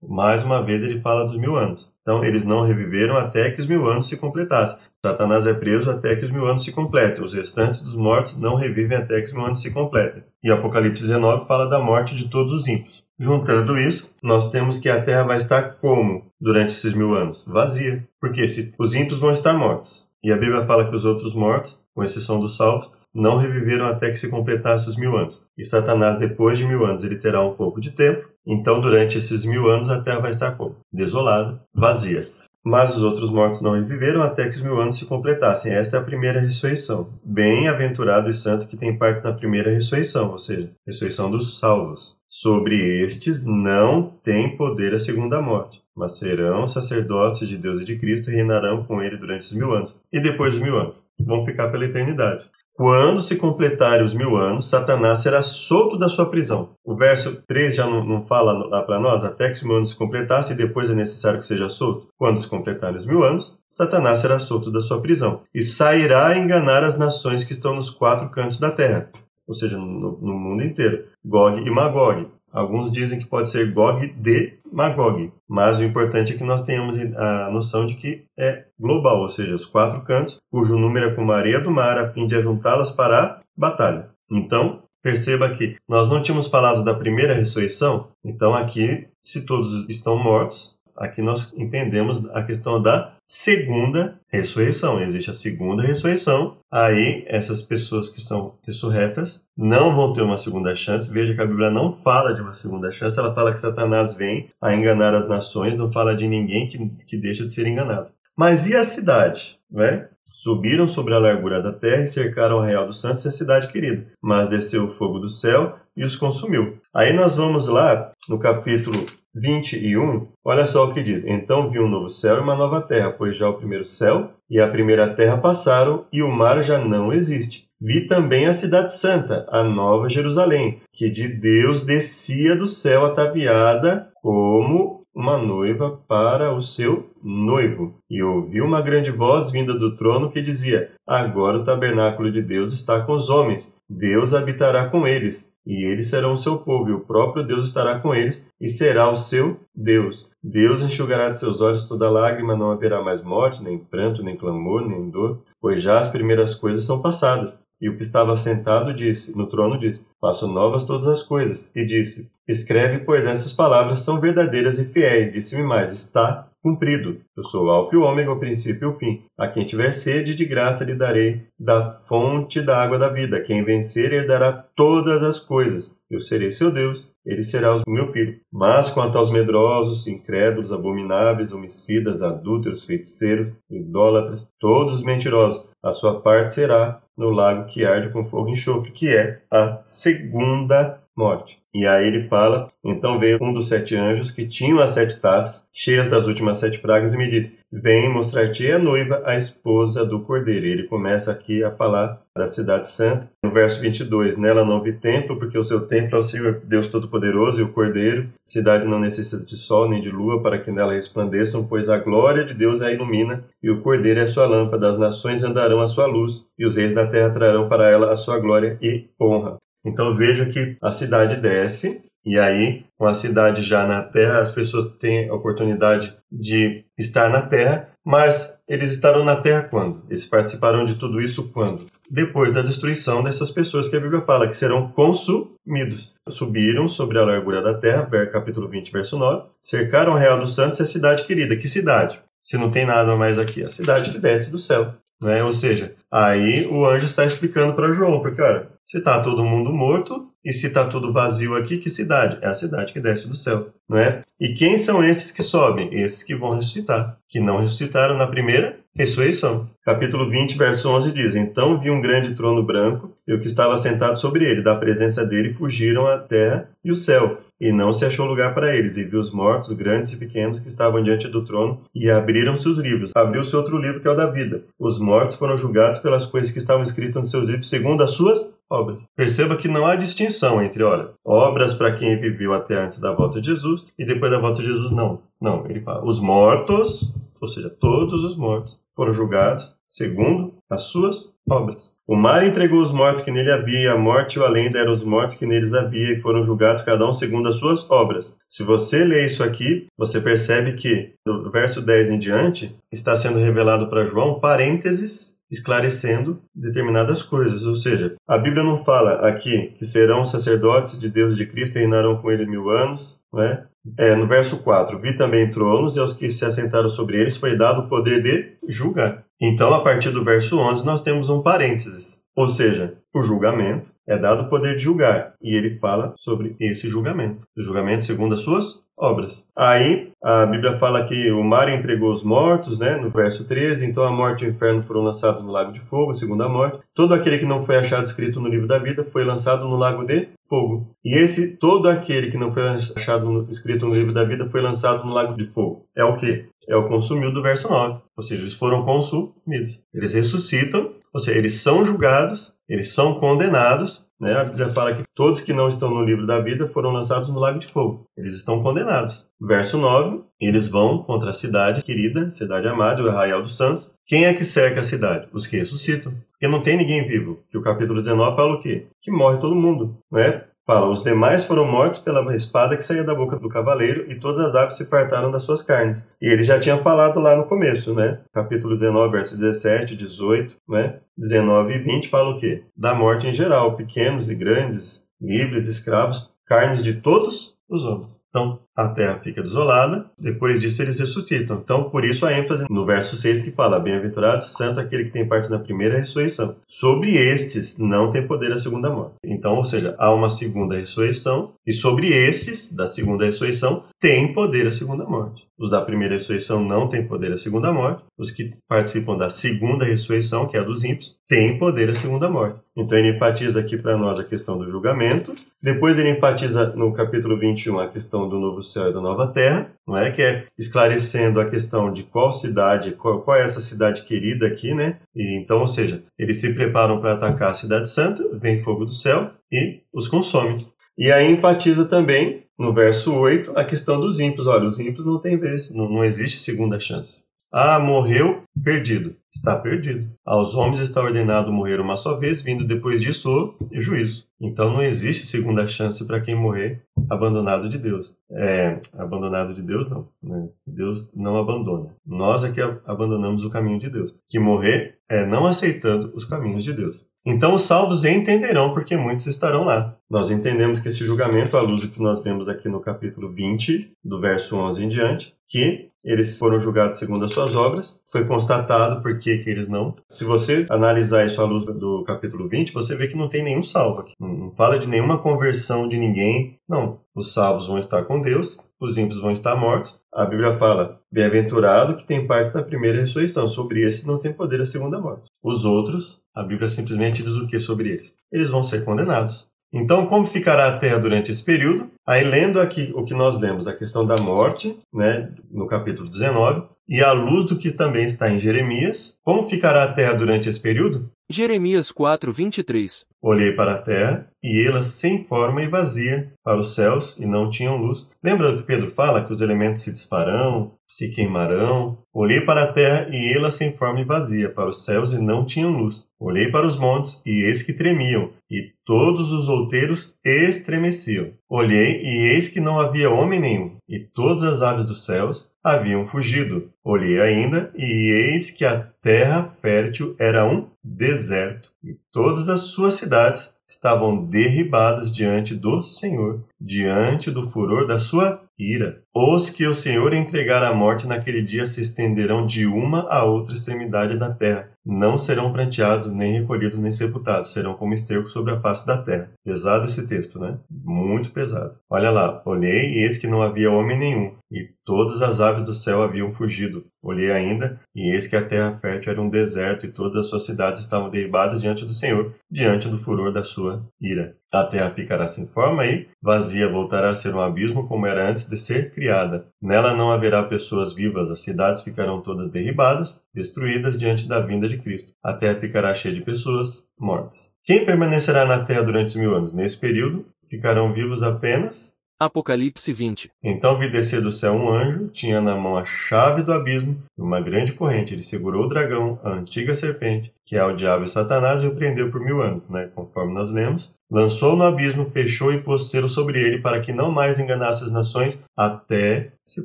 Mais 0.00 0.44
uma 0.44 0.62
vez 0.62 0.82
ele 0.82 1.00
fala 1.00 1.24
dos 1.24 1.36
mil 1.36 1.56
anos. 1.56 1.92
Então 2.02 2.24
eles 2.24 2.44
não 2.44 2.64
reviveram 2.64 3.16
até 3.16 3.50
que 3.50 3.60
os 3.60 3.66
mil 3.66 3.86
anos 3.86 4.06
se 4.06 4.16
completassem. 4.16 4.78
Satanás 5.04 5.46
é 5.46 5.54
preso 5.54 5.90
até 5.90 6.14
que 6.14 6.24
os 6.24 6.30
mil 6.30 6.46
anos 6.46 6.62
se 6.62 6.70
completem. 6.70 7.24
Os 7.24 7.34
restantes 7.34 7.80
dos 7.80 7.96
mortos 7.96 8.38
não 8.38 8.54
revivem 8.54 8.96
até 8.96 9.16
que 9.20 9.26
os 9.26 9.32
mil 9.32 9.44
anos 9.44 9.60
se 9.60 9.72
completem. 9.72 10.22
E 10.44 10.50
Apocalipse 10.50 11.02
19 11.02 11.46
fala 11.46 11.66
da 11.68 11.80
morte 11.80 12.14
de 12.14 12.28
todos 12.28 12.52
os 12.52 12.68
ímpios. 12.68 13.04
Juntando 13.18 13.76
isso, 13.78 14.14
nós 14.22 14.50
temos 14.50 14.78
que 14.78 14.88
a 14.88 15.02
terra 15.02 15.24
vai 15.24 15.36
estar 15.36 15.76
como 15.80 16.26
durante 16.40 16.70
esses 16.70 16.92
mil 16.92 17.14
anos? 17.14 17.44
Vazia. 17.46 18.06
Porque 18.20 18.46
se 18.46 18.72
os 18.78 18.94
ímpios 18.94 19.18
vão 19.18 19.32
estar 19.32 19.54
mortos. 19.54 20.08
E 20.22 20.32
a 20.32 20.36
Bíblia 20.36 20.64
fala 20.64 20.88
que 20.88 20.94
os 20.94 21.04
outros 21.04 21.34
mortos, 21.34 21.84
com 21.94 22.04
exceção 22.04 22.38
dos 22.38 22.56
salvos, 22.56 22.92
não 23.14 23.36
reviveram 23.36 23.86
até 23.86 24.10
que 24.10 24.18
se 24.18 24.28
completasse 24.28 24.88
os 24.88 24.96
mil 24.96 25.16
anos. 25.16 25.46
E 25.56 25.64
Satanás, 25.64 26.18
depois 26.18 26.58
de 26.58 26.64
mil 26.64 26.84
anos, 26.84 27.04
ele 27.04 27.16
terá 27.16 27.44
um 27.44 27.54
pouco 27.54 27.80
de 27.80 27.90
tempo. 27.90 28.28
Então, 28.46 28.80
durante 28.80 29.18
esses 29.18 29.44
mil 29.44 29.70
anos, 29.70 29.90
a 29.90 30.00
terra 30.00 30.20
vai 30.20 30.30
estar 30.30 30.52
como? 30.52 30.76
Desolada, 30.92 31.60
vazia. 31.74 32.26
Mas 32.64 32.94
os 32.96 33.02
outros 33.02 33.28
mortos 33.28 33.60
não 33.60 33.72
reviveram 33.72 34.22
até 34.22 34.44
que 34.44 34.54
os 34.54 34.62
mil 34.62 34.80
anos 34.80 34.96
se 34.96 35.06
completassem. 35.06 35.74
Esta 35.74 35.96
é 35.96 36.00
a 36.00 36.04
primeira 36.04 36.40
ressurreição. 36.40 37.08
Bem-aventurado 37.24 38.30
e 38.30 38.32
santo 38.32 38.68
que 38.68 38.76
tem 38.76 38.96
parte 38.96 39.22
na 39.24 39.32
primeira 39.32 39.70
ressurreição, 39.70 40.30
ou 40.30 40.38
seja, 40.38 40.70
ressurreição 40.86 41.28
dos 41.28 41.58
salvos. 41.58 42.16
Sobre 42.28 42.76
estes 43.04 43.44
não 43.44 44.04
tem 44.22 44.56
poder 44.56 44.94
a 44.94 44.98
segunda 45.00 45.42
morte, 45.42 45.82
mas 45.94 46.18
serão 46.18 46.66
sacerdotes 46.66 47.48
de 47.48 47.58
Deus 47.58 47.80
e 47.80 47.84
de 47.84 47.98
Cristo 47.98 48.30
e 48.30 48.34
reinarão 48.34 48.84
com 48.84 49.02
ele 49.02 49.18
durante 49.18 49.42
os 49.42 49.52
mil 49.52 49.72
anos. 49.72 50.00
E 50.12 50.20
depois 50.20 50.52
dos 50.52 50.62
mil 50.62 50.78
anos? 50.78 51.04
Vão 51.20 51.44
ficar 51.44 51.70
pela 51.70 51.84
eternidade. 51.84 52.44
Quando 52.74 53.20
se 53.20 53.36
completarem 53.36 54.04
os 54.04 54.14
mil 54.14 54.36
anos, 54.36 54.66
Satanás 54.66 55.18
será 55.18 55.42
solto 55.42 55.98
da 55.98 56.08
sua 56.08 56.30
prisão. 56.30 56.70
O 56.82 56.94
verso 56.94 57.42
3 57.46 57.76
já 57.76 57.86
não, 57.86 58.02
não 58.02 58.22
fala 58.22 58.52
lá 58.66 58.82
para 58.82 58.98
nós, 58.98 59.24
até 59.24 59.48
que 59.48 59.54
os 59.54 59.62
mil 59.62 59.76
anos 59.76 59.90
se 59.90 59.96
completassem 59.96 60.56
depois 60.56 60.90
é 60.90 60.94
necessário 60.94 61.38
que 61.38 61.46
seja 61.46 61.68
solto. 61.68 62.08
Quando 62.16 62.38
se 62.38 62.48
completarem 62.48 62.96
os 62.96 63.06
mil 63.06 63.22
anos, 63.22 63.58
Satanás 63.70 64.20
será 64.20 64.38
solto 64.38 64.70
da 64.70 64.80
sua 64.80 65.02
prisão 65.02 65.42
e 65.54 65.60
sairá 65.60 66.28
a 66.28 66.38
enganar 66.38 66.82
as 66.82 66.98
nações 66.98 67.44
que 67.44 67.52
estão 67.52 67.74
nos 67.76 67.90
quatro 67.90 68.30
cantos 68.30 68.58
da 68.58 68.70
terra, 68.70 69.10
ou 69.46 69.54
seja, 69.54 69.76
no, 69.76 70.18
no 70.18 70.34
mundo 70.34 70.64
inteiro, 70.64 71.04
Gog 71.24 71.60
e 71.60 71.70
Magog. 71.70 72.26
Alguns 72.54 72.92
dizem 72.92 73.18
que 73.18 73.26
pode 73.26 73.50
ser 73.50 73.72
Gog 73.72 74.06
de 74.08 74.58
Magog, 74.72 75.32
mas 75.48 75.78
o 75.78 75.84
importante 75.84 76.32
é 76.32 76.36
que 76.36 76.44
nós 76.44 76.62
tenhamos 76.62 76.96
a 77.16 77.50
noção 77.50 77.84
de 77.84 77.94
que 77.94 78.24
é 78.38 78.64
global, 78.78 79.20
ou 79.20 79.28
seja, 79.28 79.54
os 79.54 79.66
quatro 79.66 80.02
cantos, 80.02 80.38
cujo 80.50 80.78
número 80.78 81.06
é 81.06 81.14
como 81.14 81.32
a 81.32 81.36
areia 81.36 81.60
do 81.60 81.70
mar, 81.70 81.98
a 81.98 82.12
fim 82.12 82.26
de 82.26 82.34
ajuntá-las 82.34 82.90
para 82.90 83.22
a 83.22 83.40
batalha. 83.56 84.08
Então, 84.30 84.82
perceba 85.02 85.50
que 85.50 85.76
nós 85.88 86.08
não 86.08 86.22
tínhamos 86.22 86.46
falado 86.46 86.84
da 86.84 86.94
primeira 86.94 87.34
ressurreição, 87.34 88.08
então 88.24 88.54
aqui, 88.54 89.06
se 89.22 89.44
todos 89.44 89.86
estão 89.88 90.16
mortos, 90.16 90.76
aqui 90.96 91.22
nós 91.22 91.52
entendemos 91.56 92.24
a 92.30 92.42
questão 92.42 92.80
da 92.80 93.14
segunda 93.26 94.20
ressurreição. 94.28 95.00
Existe 95.00 95.30
a 95.30 95.34
segunda 95.34 95.82
ressurreição, 95.82 96.58
aí 96.70 97.24
essas 97.26 97.62
pessoas 97.62 98.08
que 98.08 98.20
são 98.20 98.54
ressurretas 98.66 99.42
não 99.56 99.96
vão 99.96 100.12
ter 100.12 100.22
uma 100.22 100.36
segunda 100.36 100.74
chance. 100.74 101.12
Veja 101.12 101.34
que 101.34 101.40
a 101.40 101.46
Bíblia 101.46 101.70
não 101.70 101.92
fala 101.92 102.34
de 102.34 102.42
uma 102.42 102.54
segunda 102.54 102.90
chance, 102.92 103.18
ela 103.18 103.34
fala 103.34 103.52
que 103.52 103.58
Satanás 103.58 104.14
vem 104.14 104.50
a 104.60 104.74
enganar 104.74 105.14
as 105.14 105.28
nações, 105.28 105.76
não 105.76 105.90
fala 105.90 106.14
de 106.14 106.28
ninguém 106.28 106.68
que, 106.68 106.78
que 107.06 107.16
deixa 107.16 107.46
de 107.46 107.52
ser 107.52 107.66
enganado. 107.66 108.10
Mas 108.36 108.66
e 108.66 108.76
a 108.76 108.84
cidade? 108.84 109.58
Né? 109.70 110.08
Subiram 110.24 110.88
sobre 110.88 111.14
a 111.14 111.18
largura 111.18 111.62
da 111.62 111.72
terra 111.72 112.02
e 112.02 112.06
cercaram 112.06 112.56
o 112.56 112.60
Arraial 112.60 112.86
dos 112.86 113.00
Santos 113.00 113.24
e 113.24 113.28
a 113.28 113.32
cidade 113.32 113.68
querida. 113.68 114.06
Mas 114.20 114.48
desceu 114.48 114.84
o 114.84 114.90
fogo 114.90 115.18
do 115.18 115.28
céu 115.28 115.78
e 115.96 116.04
os 116.04 116.16
consumiu. 116.16 116.78
Aí 116.94 117.12
nós 117.12 117.36
vamos 117.36 117.68
lá 117.68 118.12
no 118.28 118.38
capítulo 118.38 119.06
21, 119.34 120.28
olha 120.44 120.66
só 120.66 120.84
o 120.84 120.92
que 120.92 121.02
diz: 121.02 121.26
Então 121.26 121.70
vi 121.70 121.80
um 121.80 121.88
novo 121.88 122.08
céu 122.08 122.36
e 122.36 122.40
uma 122.40 122.54
nova 122.54 122.80
terra, 122.80 123.12
pois 123.12 123.36
já 123.36 123.48
o 123.48 123.54
primeiro 123.54 123.84
céu 123.84 124.30
e 124.50 124.60
a 124.60 124.68
primeira 124.68 125.14
terra 125.14 125.38
passaram 125.38 126.04
e 126.12 126.22
o 126.22 126.30
mar 126.30 126.62
já 126.62 126.78
não 126.78 127.12
existe. 127.12 127.66
Vi 127.80 128.06
também 128.06 128.46
a 128.46 128.52
cidade 128.52 128.94
santa, 128.94 129.46
a 129.48 129.64
nova 129.64 130.08
Jerusalém, 130.08 130.80
que 130.92 131.10
de 131.10 131.26
Deus 131.26 131.84
descia 131.84 132.54
do 132.54 132.66
céu 132.66 133.04
ataviada 133.04 134.08
como 134.22 135.02
uma 135.14 135.36
noiva 135.36 135.98
para 136.08 136.54
o 136.54 136.60
seu 136.60 137.10
noivo. 137.22 137.98
E 138.10 138.22
ouvi 138.22 138.60
uma 138.60 138.80
grande 138.80 139.10
voz 139.10 139.50
vinda 139.50 139.74
do 139.74 139.94
trono 139.94 140.30
que 140.30 140.40
dizia: 140.40 140.90
Agora 141.06 141.58
o 141.58 141.64
tabernáculo 141.64 142.30
de 142.30 142.42
Deus 142.42 142.72
está 142.72 143.00
com 143.00 143.12
os 143.12 143.28
homens. 143.28 143.74
Deus 143.88 144.32
habitará 144.32 144.88
com 144.88 145.06
eles, 145.06 145.51
e 145.66 145.84
eles 145.84 146.08
serão 146.08 146.32
o 146.32 146.36
seu 146.36 146.58
povo, 146.58 146.90
e 146.90 146.92
o 146.92 147.00
próprio 147.00 147.46
Deus 147.46 147.66
estará 147.66 147.98
com 148.00 148.14
eles, 148.14 148.46
e 148.60 148.68
será 148.68 149.10
o 149.10 149.14
seu 149.14 149.60
Deus. 149.74 150.30
Deus 150.42 150.82
enxugará 150.82 151.30
de 151.30 151.38
seus 151.38 151.60
olhos 151.60 151.88
toda 151.88 152.10
lágrima, 152.10 152.56
não 152.56 152.70
haverá 152.70 153.02
mais 153.02 153.22
morte, 153.22 153.62
nem 153.62 153.78
pranto, 153.78 154.22
nem 154.22 154.36
clamor, 154.36 154.88
nem 154.88 155.08
dor, 155.08 155.42
pois 155.60 155.82
já 155.82 155.98
as 155.98 156.08
primeiras 156.08 156.54
coisas 156.54 156.84
são 156.84 157.00
passadas. 157.00 157.60
E 157.80 157.88
o 157.88 157.96
que 157.96 158.02
estava 158.02 158.36
sentado 158.36 158.94
disse, 158.94 159.36
no 159.36 159.48
trono 159.48 159.76
disse: 159.76 160.06
Faço 160.20 160.46
novas 160.46 160.84
todas 160.84 161.08
as 161.08 161.20
coisas. 161.20 161.72
E 161.74 161.84
disse: 161.84 162.30
Escreve, 162.46 163.00
pois 163.00 163.26
essas 163.26 163.52
palavras 163.52 163.98
são 163.98 164.20
verdadeiras 164.20 164.78
e 164.78 164.84
fiéis. 164.84 165.32
Disse-me 165.32 165.64
mais: 165.64 165.90
Está 165.90 166.48
cumprido. 166.62 167.20
Eu 167.36 167.44
sou 167.44 167.66
o 167.66 167.70
Alfa 167.70 167.94
e 167.94 167.98
o 167.98 168.02
Ômega, 168.02 168.30
o 168.30 168.38
princípio 168.38 168.88
e 168.88 168.92
o 168.92 168.98
fim. 168.98 169.24
A 169.36 169.48
quem 169.48 169.66
tiver 169.66 169.90
sede, 169.90 170.34
de 170.34 170.44
graça 170.44 170.84
lhe 170.84 170.94
darei 170.94 171.42
da 171.58 171.92
fonte 172.08 172.62
da 172.62 172.82
água 172.82 172.98
da 172.98 173.08
vida. 173.08 173.40
Quem 173.40 173.64
vencer, 173.64 174.12
herdará 174.12 174.52
todas 174.76 175.22
as 175.22 175.40
coisas. 175.40 175.96
Eu 176.10 176.20
serei 176.20 176.50
seu 176.50 176.70
Deus, 176.70 177.12
ele 177.24 177.42
será 177.42 177.74
o 177.74 177.82
meu 177.88 178.12
filho. 178.12 178.38
Mas 178.52 178.90
quanto 178.90 179.16
aos 179.16 179.32
medrosos, 179.32 180.06
incrédulos, 180.06 180.72
abomináveis, 180.72 181.52
homicidas, 181.52 182.22
adúlteros, 182.22 182.84
feiticeiros, 182.84 183.56
idólatras, 183.70 184.46
todos 184.60 184.94
os 184.94 185.04
mentirosos, 185.04 185.70
a 185.82 185.90
sua 185.90 186.20
parte 186.20 186.52
será 186.52 187.02
no 187.16 187.30
lago 187.30 187.66
que 187.66 187.84
arde 187.84 188.10
com 188.10 188.24
fogo 188.24 188.48
e 188.48 188.52
enxofre, 188.52 188.92
que 188.92 189.08
é 189.08 189.42
a 189.50 189.80
segunda 189.84 191.01
morte. 191.16 191.62
E 191.74 191.86
aí 191.86 192.06
ele 192.06 192.28
fala: 192.28 192.70
Então 192.84 193.18
veio 193.18 193.38
um 193.40 193.52
dos 193.52 193.68
sete 193.68 193.96
anjos 193.96 194.30
que 194.30 194.46
tinham 194.46 194.78
as 194.78 194.90
sete 194.90 195.18
taças, 195.18 195.66
cheias 195.72 196.08
das 196.08 196.26
últimas 196.26 196.58
sete 196.58 196.78
pragas, 196.78 197.14
e 197.14 197.18
me 197.18 197.28
disse: 197.28 197.58
Vem 197.72 198.12
mostrar-te 198.12 198.70
a 198.70 198.78
noiva, 198.78 199.22
a 199.24 199.36
esposa 199.36 200.04
do 200.04 200.20
cordeiro. 200.20 200.66
E 200.66 200.70
ele 200.70 200.86
começa 200.86 201.32
aqui 201.32 201.64
a 201.64 201.70
falar 201.70 202.20
da 202.36 202.46
cidade 202.46 202.88
santa. 202.88 203.30
No 203.42 203.50
verso 203.50 203.80
22, 203.80 204.36
nela 204.36 204.64
não 204.64 204.82
vi 204.82 204.92
templo, 204.92 205.38
porque 205.38 205.56
o 205.58 205.62
seu 205.62 205.86
templo 205.86 206.16
é 206.16 206.20
o 206.20 206.24
Senhor 206.24 206.60
Deus 206.64 206.88
Todo-Poderoso 206.88 207.60
e 207.60 207.64
o 207.64 207.72
Cordeiro. 207.72 208.28
Cidade 208.44 208.86
não 208.86 209.00
necessita 209.00 209.44
de 209.44 209.56
sol 209.56 209.88
nem 209.88 210.00
de 210.00 210.10
lua 210.10 210.42
para 210.42 210.58
que 210.58 210.70
nela 210.70 210.94
resplandeçam, 210.94 211.66
pois 211.66 211.88
a 211.88 211.98
glória 211.98 212.44
de 212.44 212.54
Deus 212.54 212.82
a 212.82 212.92
ilumina 212.92 213.44
e 213.62 213.70
o 213.70 213.80
Cordeiro 213.80 214.20
é 214.20 214.24
a 214.24 214.26
sua 214.26 214.46
lâmpada. 214.46 214.88
As 214.88 214.98
nações 214.98 215.42
andarão 215.44 215.80
à 215.80 215.86
sua 215.86 216.06
luz 216.06 216.46
e 216.58 216.66
os 216.66 216.76
reis 216.76 216.94
da 216.94 217.06
terra 217.06 217.30
trarão 217.30 217.68
para 217.68 217.90
ela 217.90 218.10
a 218.10 218.16
sua 218.16 218.38
glória 218.38 218.78
e 218.80 219.08
honra. 219.20 219.61
Então 219.84 220.16
veja 220.16 220.46
que 220.46 220.76
a 220.80 220.90
cidade 220.90 221.36
desce, 221.36 222.02
e 222.24 222.38
aí, 222.38 222.84
com 222.96 223.06
a 223.06 223.14
cidade 223.14 223.62
já 223.62 223.84
na 223.84 224.00
terra, 224.02 224.40
as 224.40 224.52
pessoas 224.52 224.86
têm 224.98 225.28
a 225.28 225.34
oportunidade 225.34 226.16
de 226.30 226.84
estar 226.96 227.28
na 227.28 227.42
terra, 227.42 227.88
mas 228.04 228.56
eles 228.68 228.90
estarão 228.90 229.24
na 229.24 229.36
terra 229.36 229.62
quando? 229.64 230.02
Eles 230.08 230.26
participarão 230.26 230.84
de 230.84 230.94
tudo 230.94 231.20
isso 231.20 231.50
quando? 231.50 231.86
Depois 232.08 232.54
da 232.54 232.62
destruição 232.62 233.22
dessas 233.22 233.50
pessoas 233.50 233.88
que 233.88 233.96
a 233.96 234.00
Bíblia 234.00 234.20
fala, 234.20 234.46
que 234.46 234.54
serão 234.54 234.88
consumidos. 234.88 236.14
Subiram 236.28 236.86
sobre 236.86 237.18
a 237.18 237.24
largura 237.24 237.60
da 237.60 237.74
terra, 237.74 238.06
capítulo 238.26 238.68
20, 238.68 238.92
verso 238.92 239.18
9, 239.18 239.48
cercaram 239.62 240.12
o 240.12 240.16
Real 240.16 240.38
dos 240.38 240.54
Santos 240.54 240.78
e 240.78 240.82
a 240.82 240.86
cidade 240.86 241.24
querida. 241.24 241.56
Que 241.56 241.66
cidade? 241.66 242.20
Se 242.40 242.56
não 242.56 242.70
tem 242.70 242.84
nada 242.84 243.16
mais 243.16 243.38
aqui, 243.38 243.64
a 243.64 243.70
cidade 243.70 244.10
que 244.10 244.18
desce 244.18 244.52
do 244.52 244.58
céu. 244.58 244.94
Né? 245.22 245.42
Ou 245.42 245.52
seja, 245.52 245.94
aí 246.10 246.66
o 246.66 246.84
anjo 246.84 247.06
está 247.06 247.24
explicando 247.24 247.74
para 247.74 247.92
João, 247.92 248.20
porque 248.20 248.42
olha, 248.42 248.68
se 248.92 248.98
está 248.98 249.22
todo 249.22 249.42
mundo 249.42 249.72
morto 249.72 250.28
e 250.44 250.52
se 250.52 250.66
está 250.66 250.86
tudo 250.86 251.14
vazio 251.14 251.54
aqui, 251.54 251.78
que 251.78 251.88
cidade? 251.88 252.36
É 252.42 252.48
a 252.48 252.52
cidade 252.52 252.92
que 252.92 253.00
desce 253.00 253.26
do 253.26 253.34
céu, 253.34 253.68
não 253.88 253.96
é? 253.96 254.20
E 254.38 254.52
quem 254.52 254.76
são 254.76 255.02
esses 255.02 255.32
que 255.32 255.42
sobem? 255.42 255.88
Esses 255.94 256.22
que 256.22 256.34
vão 256.34 256.50
ressuscitar, 256.50 257.16
que 257.26 257.40
não 257.40 257.56
ressuscitaram 257.56 258.18
na 258.18 258.26
primeira 258.26 258.76
ressurreição. 258.94 259.66
Capítulo 259.82 260.28
20, 260.28 260.58
verso 260.58 260.90
11 260.90 261.12
diz: 261.12 261.34
Então 261.34 261.80
vi 261.80 261.90
um 261.90 262.02
grande 262.02 262.34
trono 262.34 262.62
branco 262.62 263.16
e 263.26 263.32
o 263.32 263.40
que 263.40 263.46
estava 263.46 263.78
sentado 263.78 264.18
sobre 264.18 264.44
ele. 264.44 264.62
Da 264.62 264.76
presença 264.76 265.24
dele 265.24 265.54
fugiram 265.54 266.06
a 266.06 266.18
terra 266.18 266.68
e 266.84 266.90
o 266.90 266.94
céu, 266.94 267.38
e 267.58 267.72
não 267.72 267.92
se 267.92 268.04
achou 268.04 268.26
lugar 268.26 268.54
para 268.54 268.76
eles. 268.76 268.96
E 268.96 269.04
viu 269.04 269.20
os 269.20 269.32
mortos, 269.32 269.72
grandes 269.72 270.12
e 270.12 270.18
pequenos, 270.18 270.60
que 270.60 270.68
estavam 270.68 271.02
diante 271.02 271.28
do 271.28 271.44
trono, 271.44 271.80
e 271.94 272.10
abriram-se 272.10 272.68
os 272.68 272.78
livros. 272.78 273.12
Abriu-se 273.16 273.56
outro 273.56 273.78
livro 273.78 274.00
que 274.00 274.08
é 274.08 274.10
o 274.10 274.16
da 274.16 274.26
vida. 274.26 274.64
Os 274.78 274.98
mortos 274.98 275.36
foram 275.36 275.56
julgados 275.56 275.98
pelas 275.98 276.26
coisas 276.26 276.52
que 276.52 276.58
estavam 276.58 276.82
escritas 276.82 277.22
nos 277.22 277.30
seus 277.30 277.46
livros, 277.46 277.68
segundo 277.68 278.02
as 278.02 278.10
suas 278.10 278.52
obras. 278.72 279.02
Perceba 279.14 279.56
que 279.56 279.68
não 279.68 279.86
há 279.86 279.94
distinção 279.94 280.62
entre, 280.62 280.82
olha, 280.82 281.10
obras 281.24 281.74
para 281.74 281.92
quem 281.92 282.18
viveu 282.18 282.52
até 282.52 282.82
antes 282.82 282.98
da 282.98 283.12
volta 283.12 283.40
de 283.40 283.48
Jesus 283.48 283.86
e 283.98 284.04
depois 284.04 284.32
da 284.32 284.40
volta 284.40 284.60
de 284.60 284.68
Jesus, 284.68 284.90
não. 284.90 285.20
Não, 285.40 285.66
ele 285.66 285.80
fala, 285.80 286.04
os 286.04 286.18
mortos, 286.20 287.12
ou 287.40 287.48
seja, 287.48 287.68
todos 287.68 288.24
os 288.24 288.36
mortos, 288.36 288.80
foram 288.94 289.12
julgados 289.12 289.76
segundo 289.88 290.54
as 290.70 290.82
suas 290.82 291.32
obras. 291.48 291.94
O 292.06 292.16
mar 292.16 292.46
entregou 292.46 292.80
os 292.80 292.92
mortos 292.92 293.22
que 293.22 293.30
nele 293.30 293.50
havia, 293.50 293.80
e 293.80 293.88
a 293.88 293.96
morte 293.96 294.36
e 294.36 294.38
o 294.38 294.44
além 294.44 294.70
deram 294.70 294.92
os 294.92 295.04
mortos 295.04 295.34
que 295.34 295.44
neles 295.44 295.74
havia, 295.74 296.12
e 296.12 296.20
foram 296.20 296.42
julgados 296.42 296.82
cada 296.82 297.06
um 297.06 297.12
segundo 297.12 297.48
as 297.48 297.56
suas 297.56 297.90
obras. 297.90 298.36
Se 298.48 298.62
você 298.62 299.04
lê 299.04 299.26
isso 299.26 299.42
aqui, 299.42 299.86
você 299.98 300.20
percebe 300.20 300.72
que, 300.72 301.12
do 301.26 301.50
verso 301.50 301.84
10 301.84 302.10
em 302.10 302.18
diante, 302.18 302.74
está 302.90 303.16
sendo 303.16 303.38
revelado 303.38 303.88
para 303.88 304.06
João 304.06 304.40
parênteses 304.40 305.36
esclarecendo 305.52 306.42
determinadas 306.54 307.22
coisas. 307.22 307.66
Ou 307.66 307.74
seja, 307.74 308.14
a 308.26 308.38
Bíblia 308.38 308.64
não 308.64 308.78
fala 308.78 309.28
aqui 309.28 309.74
que 309.76 309.84
serão 309.84 310.24
sacerdotes 310.24 310.98
de 310.98 311.10
Deus 311.10 311.32
e 311.32 311.36
de 311.36 311.46
Cristo 311.46 311.76
e 311.76 311.80
reinarão 311.80 312.16
com 312.16 312.30
ele 312.30 312.46
mil 312.46 312.70
anos, 312.70 313.20
né? 313.32 313.66
É, 313.98 314.14
no 314.14 314.28
verso 314.28 314.58
4, 314.62 315.00
vi 315.00 315.16
também 315.16 315.50
tronos 315.50 315.96
e 315.96 316.00
aos 316.00 316.12
que 316.12 316.30
se 316.30 316.44
assentaram 316.44 316.88
sobre 316.88 317.20
eles 317.20 317.36
foi 317.36 317.56
dado 317.56 317.80
o 317.80 317.88
poder 317.88 318.22
de 318.22 318.56
julgar. 318.68 319.24
Então, 319.40 319.74
a 319.74 319.82
partir 319.82 320.10
do 320.10 320.24
verso 320.24 320.56
11, 320.56 320.86
nós 320.86 321.02
temos 321.02 321.28
um 321.28 321.42
parênteses. 321.42 322.22
Ou 322.36 322.46
seja, 322.46 322.94
o 323.12 323.20
julgamento 323.20 323.92
é 324.06 324.16
dado 324.16 324.44
o 324.44 324.48
poder 324.48 324.76
de 324.76 324.82
julgar. 324.82 325.34
E 325.42 325.54
ele 325.54 325.78
fala 325.78 326.14
sobre 326.16 326.56
esse 326.60 326.88
julgamento. 326.88 327.44
O 327.56 327.60
julgamento 327.60 328.06
segundo 328.06 328.34
as 328.34 328.40
suas 328.40 328.82
obras. 329.02 329.46
Aí 329.56 330.12
a 330.22 330.46
Bíblia 330.46 330.78
fala 330.78 331.04
que 331.04 331.32
o 331.32 331.42
mar 331.42 331.68
entregou 331.68 332.10
os 332.10 332.22
mortos, 332.22 332.78
né, 332.78 332.96
no 332.96 333.10
verso 333.10 333.46
13, 333.46 333.84
então 333.84 334.04
a 334.04 334.12
morte 334.12 334.44
e 334.44 334.48
o 334.48 334.50
inferno 334.50 334.82
foram 334.82 335.02
lançados 335.02 335.42
no 335.42 335.50
lago 335.50 335.72
de 335.72 335.80
fogo, 335.80 336.14
segundo 336.14 336.44
a 336.44 336.48
morte. 336.48 336.78
Todo 336.94 337.12
aquele 337.12 337.38
que 337.38 337.44
não 337.44 337.64
foi 337.64 337.76
achado 337.76 338.04
escrito 338.04 338.40
no 338.40 338.48
livro 338.48 338.68
da 338.68 338.78
vida 338.78 339.04
foi 339.04 339.24
lançado 339.24 339.66
no 339.66 339.76
lago 339.76 340.04
de 340.04 340.28
fogo. 340.48 340.94
E 341.04 341.18
esse 341.18 341.56
todo 341.56 341.88
aquele 341.88 342.30
que 342.30 342.38
não 342.38 342.52
foi 342.52 342.62
achado 342.62 343.28
no, 343.28 343.48
escrito 343.50 343.86
no 343.86 343.92
livro 343.92 344.14
da 344.14 344.24
vida 344.24 344.48
foi 344.48 344.60
lançado 344.60 345.04
no 345.04 345.12
lago 345.12 345.36
de 345.36 345.46
fogo. 345.46 345.86
É 345.96 346.04
o 346.04 346.16
que? 346.16 346.46
É 346.68 346.76
o 346.76 346.86
consumido 346.86 347.32
do 347.32 347.42
verso 347.42 347.68
9. 347.68 348.00
Ou 348.16 348.22
seja, 348.22 348.42
eles 348.42 348.54
foram 348.54 348.82
consumidos. 348.82 349.80
Eles 349.92 350.14
ressuscitam, 350.14 350.92
ou 351.12 351.20
seja, 351.20 351.38
eles 351.38 351.60
são 351.60 351.84
julgados, 351.84 352.54
eles 352.68 352.94
são 352.94 353.14
condenados 353.14 354.06
né? 354.22 354.36
A 354.36 354.44
Bíblia 354.44 354.72
fala 354.72 354.94
que 354.94 355.02
todos 355.16 355.40
que 355.40 355.52
não 355.52 355.66
estão 355.66 355.90
no 355.90 356.04
livro 356.04 356.24
da 356.24 356.38
vida 356.38 356.68
foram 356.68 356.92
lançados 356.92 357.28
no 357.28 357.40
lago 357.40 357.58
de 357.58 357.66
fogo. 357.66 358.06
Eles 358.16 358.32
estão 358.34 358.62
condenados. 358.62 359.26
Verso 359.40 359.76
9, 359.76 360.22
eles 360.40 360.68
vão 360.68 361.02
contra 361.02 361.30
a 361.30 361.34
cidade 361.34 361.82
querida, 361.82 362.30
cidade 362.30 362.68
amada, 362.68 363.02
o 363.02 363.08
arraial 363.08 363.42
dos 363.42 363.56
santos. 363.56 363.92
Quem 364.06 364.24
é 364.24 364.32
que 364.32 364.44
cerca 364.44 364.78
a 364.78 364.84
cidade? 364.84 365.28
Os 365.32 365.44
que 365.44 365.56
ressuscitam. 365.56 366.14
Porque 366.30 366.46
não 366.46 366.62
tem 366.62 366.76
ninguém 366.76 367.06
vivo. 367.06 367.42
Que 367.50 367.58
o 367.58 367.62
capítulo 367.62 368.00
19 368.00 368.36
fala 368.36 368.54
o 368.54 368.60
quê? 368.60 368.86
Que 369.00 369.10
morre 369.10 369.38
todo 369.38 369.56
mundo, 369.56 369.98
né? 370.10 370.44
Fala, 370.64 370.88
os 370.88 371.02
demais 371.02 371.44
foram 371.44 371.66
mortos 371.66 371.98
pela 371.98 372.34
espada 372.34 372.76
que 372.76 372.84
saía 372.84 373.02
da 373.02 373.14
boca 373.14 373.36
do 373.36 373.48
cavaleiro 373.48 374.10
e 374.10 374.20
todas 374.20 374.46
as 374.46 374.54
aves 374.54 374.76
se 374.76 374.86
fartaram 374.86 375.30
das 375.30 375.42
suas 375.42 375.62
carnes. 375.62 376.06
E 376.20 376.28
ele 376.28 376.44
já 376.44 376.60
tinha 376.60 376.78
falado 376.78 377.18
lá 377.18 377.36
no 377.36 377.46
começo, 377.46 377.92
né? 377.94 378.20
Capítulo 378.32 378.76
19, 378.76 379.10
verso 379.10 379.36
17, 379.36 379.96
18, 379.96 380.56
né? 380.68 381.00
19 381.18 381.74
e 381.74 381.78
20 381.78 382.08
fala 382.08 382.30
o 382.30 382.36
quê? 382.36 382.64
Da 382.76 382.94
morte 382.94 383.26
em 383.26 383.34
geral, 383.34 383.74
pequenos 383.74 384.30
e 384.30 384.36
grandes, 384.36 385.04
livres, 385.20 385.66
escravos, 385.66 386.32
carnes 386.46 386.80
de 386.82 386.94
todos 386.94 387.56
os 387.68 387.84
homens. 387.84 388.20
Então, 388.28 388.60
a 388.76 388.88
terra 388.88 389.20
fica 389.22 389.42
desolada, 389.42 390.06
depois 390.18 390.60
disso 390.60 390.82
eles 390.82 390.98
ressuscitam. 390.98 391.60
Então, 391.62 391.90
por 391.90 392.04
isso 392.04 392.24
a 392.24 392.32
ênfase 392.32 392.64
no 392.70 392.86
verso 392.86 393.16
6 393.16 393.42
que 393.42 393.50
fala: 393.50 393.78
Bem-aventurado, 393.78 394.44
santo 394.44 394.80
aquele 394.80 395.04
que 395.04 395.10
tem 395.10 395.26
parte 395.26 395.50
na 395.50 395.58
primeira 395.58 395.98
ressurreição. 395.98 396.56
Sobre 396.66 397.16
estes 397.16 397.78
não 397.78 398.10
tem 398.10 398.26
poder 398.26 398.52
a 398.52 398.58
segunda 398.58 398.90
morte. 398.90 399.14
Então, 399.24 399.56
ou 399.56 399.64
seja, 399.64 399.94
há 399.98 400.12
uma 400.12 400.30
segunda 400.30 400.76
ressurreição, 400.76 401.52
e 401.66 401.72
sobre 401.72 402.08
esses, 402.08 402.72
da 402.72 402.86
segunda 402.86 403.24
ressurreição, 403.24 403.84
tem 404.00 404.32
poder 404.32 404.66
a 404.66 404.72
segunda 404.72 405.04
morte. 405.04 405.46
Os 405.58 405.70
da 405.70 405.80
primeira 405.80 406.14
ressurreição 406.14 406.60
não 406.64 406.88
têm 406.88 407.06
poder 407.06 407.32
a 407.32 407.38
segunda 407.38 407.72
morte. 407.72 408.02
Os 408.18 408.32
que 408.32 408.52
participam 408.68 409.16
da 409.16 409.30
segunda 409.30 409.84
ressurreição, 409.84 410.46
que 410.48 410.56
é 410.56 410.60
a 410.60 410.64
dos 410.64 410.82
ímpios, 410.82 411.16
têm 411.28 411.56
poder 411.56 411.90
a 411.90 411.94
segunda 411.94 412.28
morte. 412.28 412.58
Então 412.76 412.98
ele 412.98 413.10
enfatiza 413.10 413.60
aqui 413.60 413.76
para 413.76 413.96
nós 413.96 414.18
a 414.18 414.24
questão 414.24 414.58
do 414.58 414.66
julgamento. 414.66 415.34
Depois 415.62 415.98
ele 415.98 416.10
enfatiza 416.10 416.66
no 416.74 416.92
capítulo 416.92 417.38
21 417.38 417.78
a 417.78 417.88
questão 417.88 418.28
do 418.28 418.38
novo 418.38 418.61
céu 418.62 418.90
e 418.90 418.92
da 418.92 419.00
nova 419.00 419.26
terra, 419.26 419.72
não 419.86 419.96
é? 419.96 420.10
Que 420.10 420.22
é 420.22 420.46
esclarecendo 420.58 421.40
a 421.40 421.48
questão 421.48 421.92
de 421.92 422.02
qual 422.02 422.32
cidade, 422.32 422.92
qual, 422.92 423.20
qual 423.20 423.36
é 423.36 423.42
essa 423.42 423.60
cidade 423.60 424.04
querida 424.04 424.46
aqui, 424.46 424.74
né? 424.74 424.98
E, 425.14 425.36
então, 425.36 425.60
ou 425.60 425.68
seja, 425.68 426.02
eles 426.18 426.40
se 426.40 426.54
preparam 426.54 427.00
para 427.00 427.14
atacar 427.14 427.50
a 427.50 427.54
cidade 427.54 427.90
santa, 427.90 428.22
vem 428.32 428.62
fogo 428.62 428.84
do 428.84 428.92
céu 428.92 429.30
e 429.50 429.80
os 429.92 430.08
consome. 430.08 430.58
E 430.96 431.10
aí 431.10 431.30
enfatiza 431.30 431.86
também, 431.86 432.42
no 432.58 432.72
verso 432.72 433.14
8, 433.14 433.56
a 433.56 433.64
questão 433.64 433.98
dos 433.98 434.20
ímpios. 434.20 434.46
Olha, 434.46 434.66
os 434.66 434.78
ímpios 434.78 435.06
não 435.06 435.18
tem 435.18 435.38
vez, 435.38 435.74
não, 435.74 435.88
não 435.88 436.04
existe 436.04 436.38
segunda 436.38 436.78
chance. 436.78 437.24
Ah, 437.52 437.78
morreu, 437.78 438.42
perdido. 438.64 439.14
Está 439.34 439.58
perdido. 439.58 440.10
Aos 440.24 440.54
homens 440.54 440.78
está 440.78 441.02
ordenado 441.02 441.52
morrer 441.52 441.80
uma 441.80 441.98
só 441.98 442.18
vez, 442.18 442.40
vindo 442.40 442.66
depois 442.66 443.02
disso 443.02 443.54
o 443.60 443.80
juízo. 443.80 444.24
Então 444.42 444.72
não 444.72 444.82
existe 444.82 445.24
segunda 445.24 445.68
chance 445.68 446.04
para 446.04 446.20
quem 446.20 446.34
morrer 446.34 446.82
abandonado 447.08 447.68
de 447.68 447.78
Deus. 447.78 448.16
É, 448.28 448.80
abandonado 448.92 449.54
de 449.54 449.62
Deus 449.62 449.88
não. 449.88 450.08
Né? 450.20 450.48
Deus 450.66 451.08
não 451.14 451.36
abandona. 451.36 451.94
Nós 452.04 452.42
é 452.42 452.50
que 452.50 452.60
abandonamos 452.60 453.44
o 453.44 453.50
caminho 453.50 453.78
de 453.78 453.88
Deus. 453.88 454.16
Que 454.28 454.40
morrer 454.40 454.98
é 455.08 455.24
não 455.24 455.46
aceitando 455.46 456.12
os 456.14 456.24
caminhos 456.24 456.64
de 456.64 456.72
Deus. 456.72 457.06
Então 457.24 457.54
os 457.54 457.62
salvos 457.62 458.04
entenderão, 458.04 458.74
porque 458.74 458.96
muitos 458.96 459.26
estarão 459.26 459.64
lá. 459.64 459.96
Nós 460.10 460.30
entendemos 460.30 460.80
que 460.80 460.88
esse 460.88 461.04
julgamento, 461.04 461.56
à 461.56 461.60
luz 461.60 461.80
do 461.80 461.88
que 461.88 462.02
nós 462.02 462.22
vemos 462.22 462.48
aqui 462.48 462.68
no 462.68 462.80
capítulo 462.80 463.28
20, 463.28 463.92
do 464.04 464.20
verso 464.20 464.56
11 464.56 464.84
em 464.84 464.88
diante, 464.88 465.34
que 465.48 465.88
eles 466.04 466.36
foram 466.36 466.58
julgados 466.58 466.98
segundo 466.98 467.24
as 467.24 467.30
suas 467.30 467.54
obras, 467.54 468.00
foi 468.10 468.24
constatado 468.24 469.00
por 469.00 469.18
que 469.18 469.30
eles 469.46 469.68
não. 469.68 469.94
Se 470.10 470.24
você 470.24 470.66
analisar 470.68 471.24
isso 471.24 471.40
à 471.40 471.44
luz 471.44 471.64
do 471.64 472.02
capítulo 472.04 472.48
20, 472.48 472.72
você 472.72 472.96
vê 472.96 473.06
que 473.06 473.16
não 473.16 473.28
tem 473.28 473.44
nenhum 473.44 473.62
salvo 473.62 474.00
aqui. 474.00 474.14
Não 474.18 474.50
fala 474.50 474.78
de 474.78 474.88
nenhuma 474.88 475.18
conversão 475.18 475.88
de 475.88 475.96
ninguém. 475.96 476.58
Não, 476.68 476.98
os 477.14 477.32
salvos 477.32 477.68
vão 477.68 477.78
estar 477.78 478.02
com 478.04 478.20
Deus, 478.20 478.58
os 478.80 478.98
ímpios 478.98 479.20
vão 479.20 479.30
estar 479.30 479.54
mortos. 479.54 480.00
A 480.12 480.26
Bíblia 480.26 480.56
fala: 480.58 481.00
bem-aventurado 481.10 481.94
que 481.94 482.04
tem 482.04 482.26
parte 482.26 482.52
na 482.52 482.64
primeira 482.64 482.98
ressurreição. 482.98 483.46
Sobre 483.46 483.82
esses 483.82 484.04
não 484.04 484.18
tem 484.18 484.32
poder 484.32 484.60
a 484.60 484.66
segunda 484.66 485.00
morte. 485.00 485.30
Os 485.42 485.64
outros, 485.64 486.20
a 486.34 486.42
Bíblia 486.42 486.68
simplesmente 486.68 487.22
diz 487.22 487.36
o 487.36 487.46
que 487.46 487.58
sobre 487.58 487.88
eles? 487.88 488.14
Eles 488.30 488.50
vão 488.50 488.62
ser 488.62 488.84
condenados. 488.84 489.48
Então, 489.72 490.06
como 490.06 490.26
ficará 490.26 490.68
a 490.68 490.78
terra 490.78 490.98
durante 490.98 491.30
esse 491.30 491.42
período? 491.42 491.90
Aí, 492.06 492.22
lendo 492.22 492.60
aqui 492.60 492.92
o 492.94 493.04
que 493.04 493.14
nós 493.14 493.40
lemos, 493.40 493.66
a 493.66 493.74
questão 493.74 494.06
da 494.06 494.16
morte, 494.16 494.78
né, 494.92 495.34
no 495.50 495.66
capítulo 495.66 496.10
19, 496.10 496.68
e 496.92 497.02
à 497.02 497.10
luz 497.12 497.46
do 497.46 497.56
que 497.56 497.72
também 497.72 498.04
está 498.04 498.30
em 498.30 498.38
Jeremias, 498.38 499.16
como 499.22 499.48
ficará 499.48 499.82
a 499.84 499.92
terra 499.94 500.12
durante 500.12 500.50
esse 500.50 500.60
período? 500.60 501.10
Jeremias 501.26 501.90
4, 501.90 502.30
23. 502.30 503.06
Olhei 503.22 503.52
para 503.52 503.72
a 503.72 503.78
terra, 503.78 504.28
e 504.42 504.66
ela 504.66 504.82
sem 504.82 505.24
forma 505.24 505.62
e 505.62 505.68
vazia, 505.68 506.30
para 506.44 506.60
os 506.60 506.74
céus, 506.74 507.16
e 507.18 507.24
não 507.24 507.48
tinham 507.48 507.78
luz. 507.78 508.06
Lembra 508.22 508.52
do 508.52 508.58
que 508.58 508.66
Pedro 508.66 508.90
fala, 508.90 509.24
que 509.24 509.32
os 509.32 509.40
elementos 509.40 509.80
se 509.80 509.90
disparão, 509.90 510.74
se 510.86 511.10
queimarão? 511.12 511.96
Olhei 512.12 512.42
para 512.42 512.64
a 512.64 512.72
terra, 512.72 513.08
e 513.10 513.32
ela 513.34 513.50
sem 513.50 513.74
forma 513.74 514.02
e 514.02 514.04
vazia, 514.04 514.50
para 514.50 514.68
os 514.68 514.84
céus, 514.84 515.12
e 515.12 515.18
não 515.18 515.46
tinham 515.46 515.70
luz. 515.70 516.04
Olhei 516.20 516.50
para 516.50 516.66
os 516.66 516.76
montes, 516.78 517.22
e 517.24 517.44
eis 517.46 517.62
que 517.62 517.72
tremiam, 517.72 518.30
e 518.50 518.70
todos 518.84 519.32
os 519.32 519.48
outeiros 519.48 520.14
estremeciam. 520.22 521.32
Olhei, 521.54 522.00
e 522.02 522.32
eis 522.32 522.48
que 522.48 522.60
não 522.60 522.80
havia 522.80 523.10
homem 523.10 523.38
nenhum, 523.38 523.76
e 523.86 523.98
todas 523.98 524.42
as 524.42 524.62
aves 524.62 524.86
dos 524.86 525.04
céus 525.04 525.52
haviam 525.62 526.06
fugido. 526.06 526.70
Olhei 526.82 527.20
ainda, 527.20 527.70
e 527.76 528.32
eis 528.32 528.50
que 528.50 528.64
a 528.64 528.80
terra 529.02 529.54
fértil 529.60 530.16
era 530.18 530.50
um 530.50 530.68
deserto, 530.82 531.68
e 531.84 531.94
todas 532.10 532.48
as 532.48 532.60
suas 532.60 532.94
cidades 532.94 533.52
estavam 533.68 534.24
derribadas 534.24 535.14
diante 535.14 535.54
do 535.54 535.82
Senhor, 535.82 536.42
diante 536.58 537.30
do 537.30 537.46
furor 537.46 537.86
da 537.86 537.98
sua 537.98 538.40
ira. 538.58 539.02
Os 539.14 539.50
que 539.50 539.66
o 539.66 539.74
Senhor 539.74 540.14
entregar 540.14 540.62
à 540.62 540.74
morte 540.74 541.06
naquele 541.06 541.42
dia 541.42 541.66
se 541.66 541.82
estenderão 541.82 542.46
de 542.46 542.66
uma 542.66 543.02
a 543.10 543.26
outra 543.26 543.52
extremidade 543.52 544.18
da 544.18 544.32
terra. 544.32 544.70
Não 544.84 545.16
serão 545.16 545.52
pranteados, 545.52 546.12
nem 546.12 546.40
recolhidos, 546.40 546.78
nem 546.78 546.90
sepultados. 546.90 547.52
Serão 547.52 547.74
como 547.74 547.94
esterco 547.94 548.28
sobre 548.28 548.52
a 548.52 548.60
face 548.60 548.86
da 548.86 549.00
terra. 549.00 549.30
Pesado 549.44 549.86
esse 549.86 550.06
texto, 550.06 550.38
né? 550.40 550.58
Muito 550.70 551.30
pesado. 551.30 551.78
Olha 551.88 552.10
lá. 552.10 552.42
Olhei 552.44 552.90
e 552.90 553.02
eis 553.02 553.18
que 553.18 553.26
não 553.26 553.42
havia 553.42 553.70
homem 553.70 553.98
nenhum, 553.98 554.34
e 554.52 554.68
todas 554.84 555.22
as 555.22 555.40
aves 555.40 555.64
do 555.64 555.72
céu 555.72 556.02
haviam 556.02 556.30
fugido. 556.30 556.84
Olhei 557.02 557.32
ainda, 557.32 557.80
e 557.94 558.12
eis 558.12 558.28
que 558.28 558.36
a 558.36 558.44
terra 558.44 558.78
fértil 558.78 559.12
era 559.12 559.22
um 559.22 559.30
deserto, 559.30 559.86
e 559.86 559.92
todas 559.92 560.16
as 560.16 560.26
suas 560.26 560.44
cidades 560.44 560.82
estavam 560.82 561.08
derribadas 561.08 561.62
diante 561.62 561.86
do 561.86 561.92
Senhor, 561.92 562.34
diante 562.50 562.88
do 562.88 562.98
furor 562.98 563.32
da 563.32 563.42
sua 563.42 563.82
ira. 563.98 564.36
A 564.52 564.64
terra 564.64 564.90
ficará 564.90 565.26
sem 565.26 565.46
forma 565.46 565.86
e, 565.86 566.06
vazia, 566.20 566.70
voltará 566.70 567.08
a 567.08 567.14
ser 567.14 567.34
um 567.34 567.40
abismo 567.40 567.88
como 567.88 568.06
era 568.06 568.28
antes 568.28 568.46
de 568.46 568.56
ser 568.58 568.90
criada. 568.90 569.46
Nela 569.60 569.96
não 569.96 570.10
haverá 570.10 570.42
pessoas 570.42 570.92
vivas, 570.92 571.30
as 571.30 571.40
cidades 571.40 571.82
ficarão 571.82 572.20
todas 572.20 572.50
derribadas, 572.50 573.22
destruídas 573.34 573.98
diante 573.98 574.28
da 574.28 574.40
vinda 574.40 574.68
de 574.68 574.76
Cristo. 574.76 575.14
A 575.24 575.32
terra 575.32 575.58
ficará 575.58 575.94
cheia 575.94 576.14
de 576.14 576.20
pessoas 576.20 576.84
mortas. 577.00 577.50
Quem 577.64 577.86
permanecerá 577.86 578.44
na 578.44 578.62
terra 578.62 578.82
durante 578.82 579.08
os 579.08 579.16
mil 579.16 579.34
anos? 579.34 579.54
Nesse 579.54 579.78
período, 579.78 580.26
ficarão 580.50 580.92
vivos 580.92 581.22
apenas 581.22 581.91
Apocalipse 582.24 582.92
20. 582.92 583.30
Então 583.42 583.78
vi 583.78 583.90
descer 583.90 584.20
do 584.20 584.30
céu 584.30 584.54
um 584.54 584.70
anjo, 584.70 585.08
tinha 585.08 585.40
na 585.40 585.56
mão 585.56 585.76
a 585.76 585.84
chave 585.84 586.42
do 586.42 586.52
abismo 586.52 587.02
e 587.18 587.22
uma 587.22 587.40
grande 587.40 587.72
corrente. 587.72 588.14
Ele 588.14 588.22
segurou 588.22 588.64
o 588.64 588.68
dragão, 588.68 589.18
a 589.22 589.30
antiga 589.30 589.74
serpente, 589.74 590.32
que 590.46 590.56
é 590.56 590.64
o 590.64 590.74
diabo 590.74 591.04
e 591.04 591.08
Satanás, 591.08 591.62
e 591.62 591.66
o 591.66 591.74
prendeu 591.74 592.10
por 592.10 592.20
mil 592.20 592.40
anos, 592.40 592.68
né? 592.68 592.88
conforme 592.94 593.32
nós 593.32 593.52
lemos. 593.52 593.92
Lançou 594.10 594.54
no 594.54 594.64
abismo, 594.64 595.10
fechou 595.10 595.52
e 595.52 595.62
pôs 595.62 595.90
selo 595.90 596.08
sobre 596.08 596.38
ele, 596.38 596.58
para 596.60 596.80
que 596.80 596.92
não 596.92 597.10
mais 597.10 597.38
enganasse 597.38 597.82
as 597.82 597.90
nações, 597.90 598.38
até 598.56 599.32
se 599.44 599.64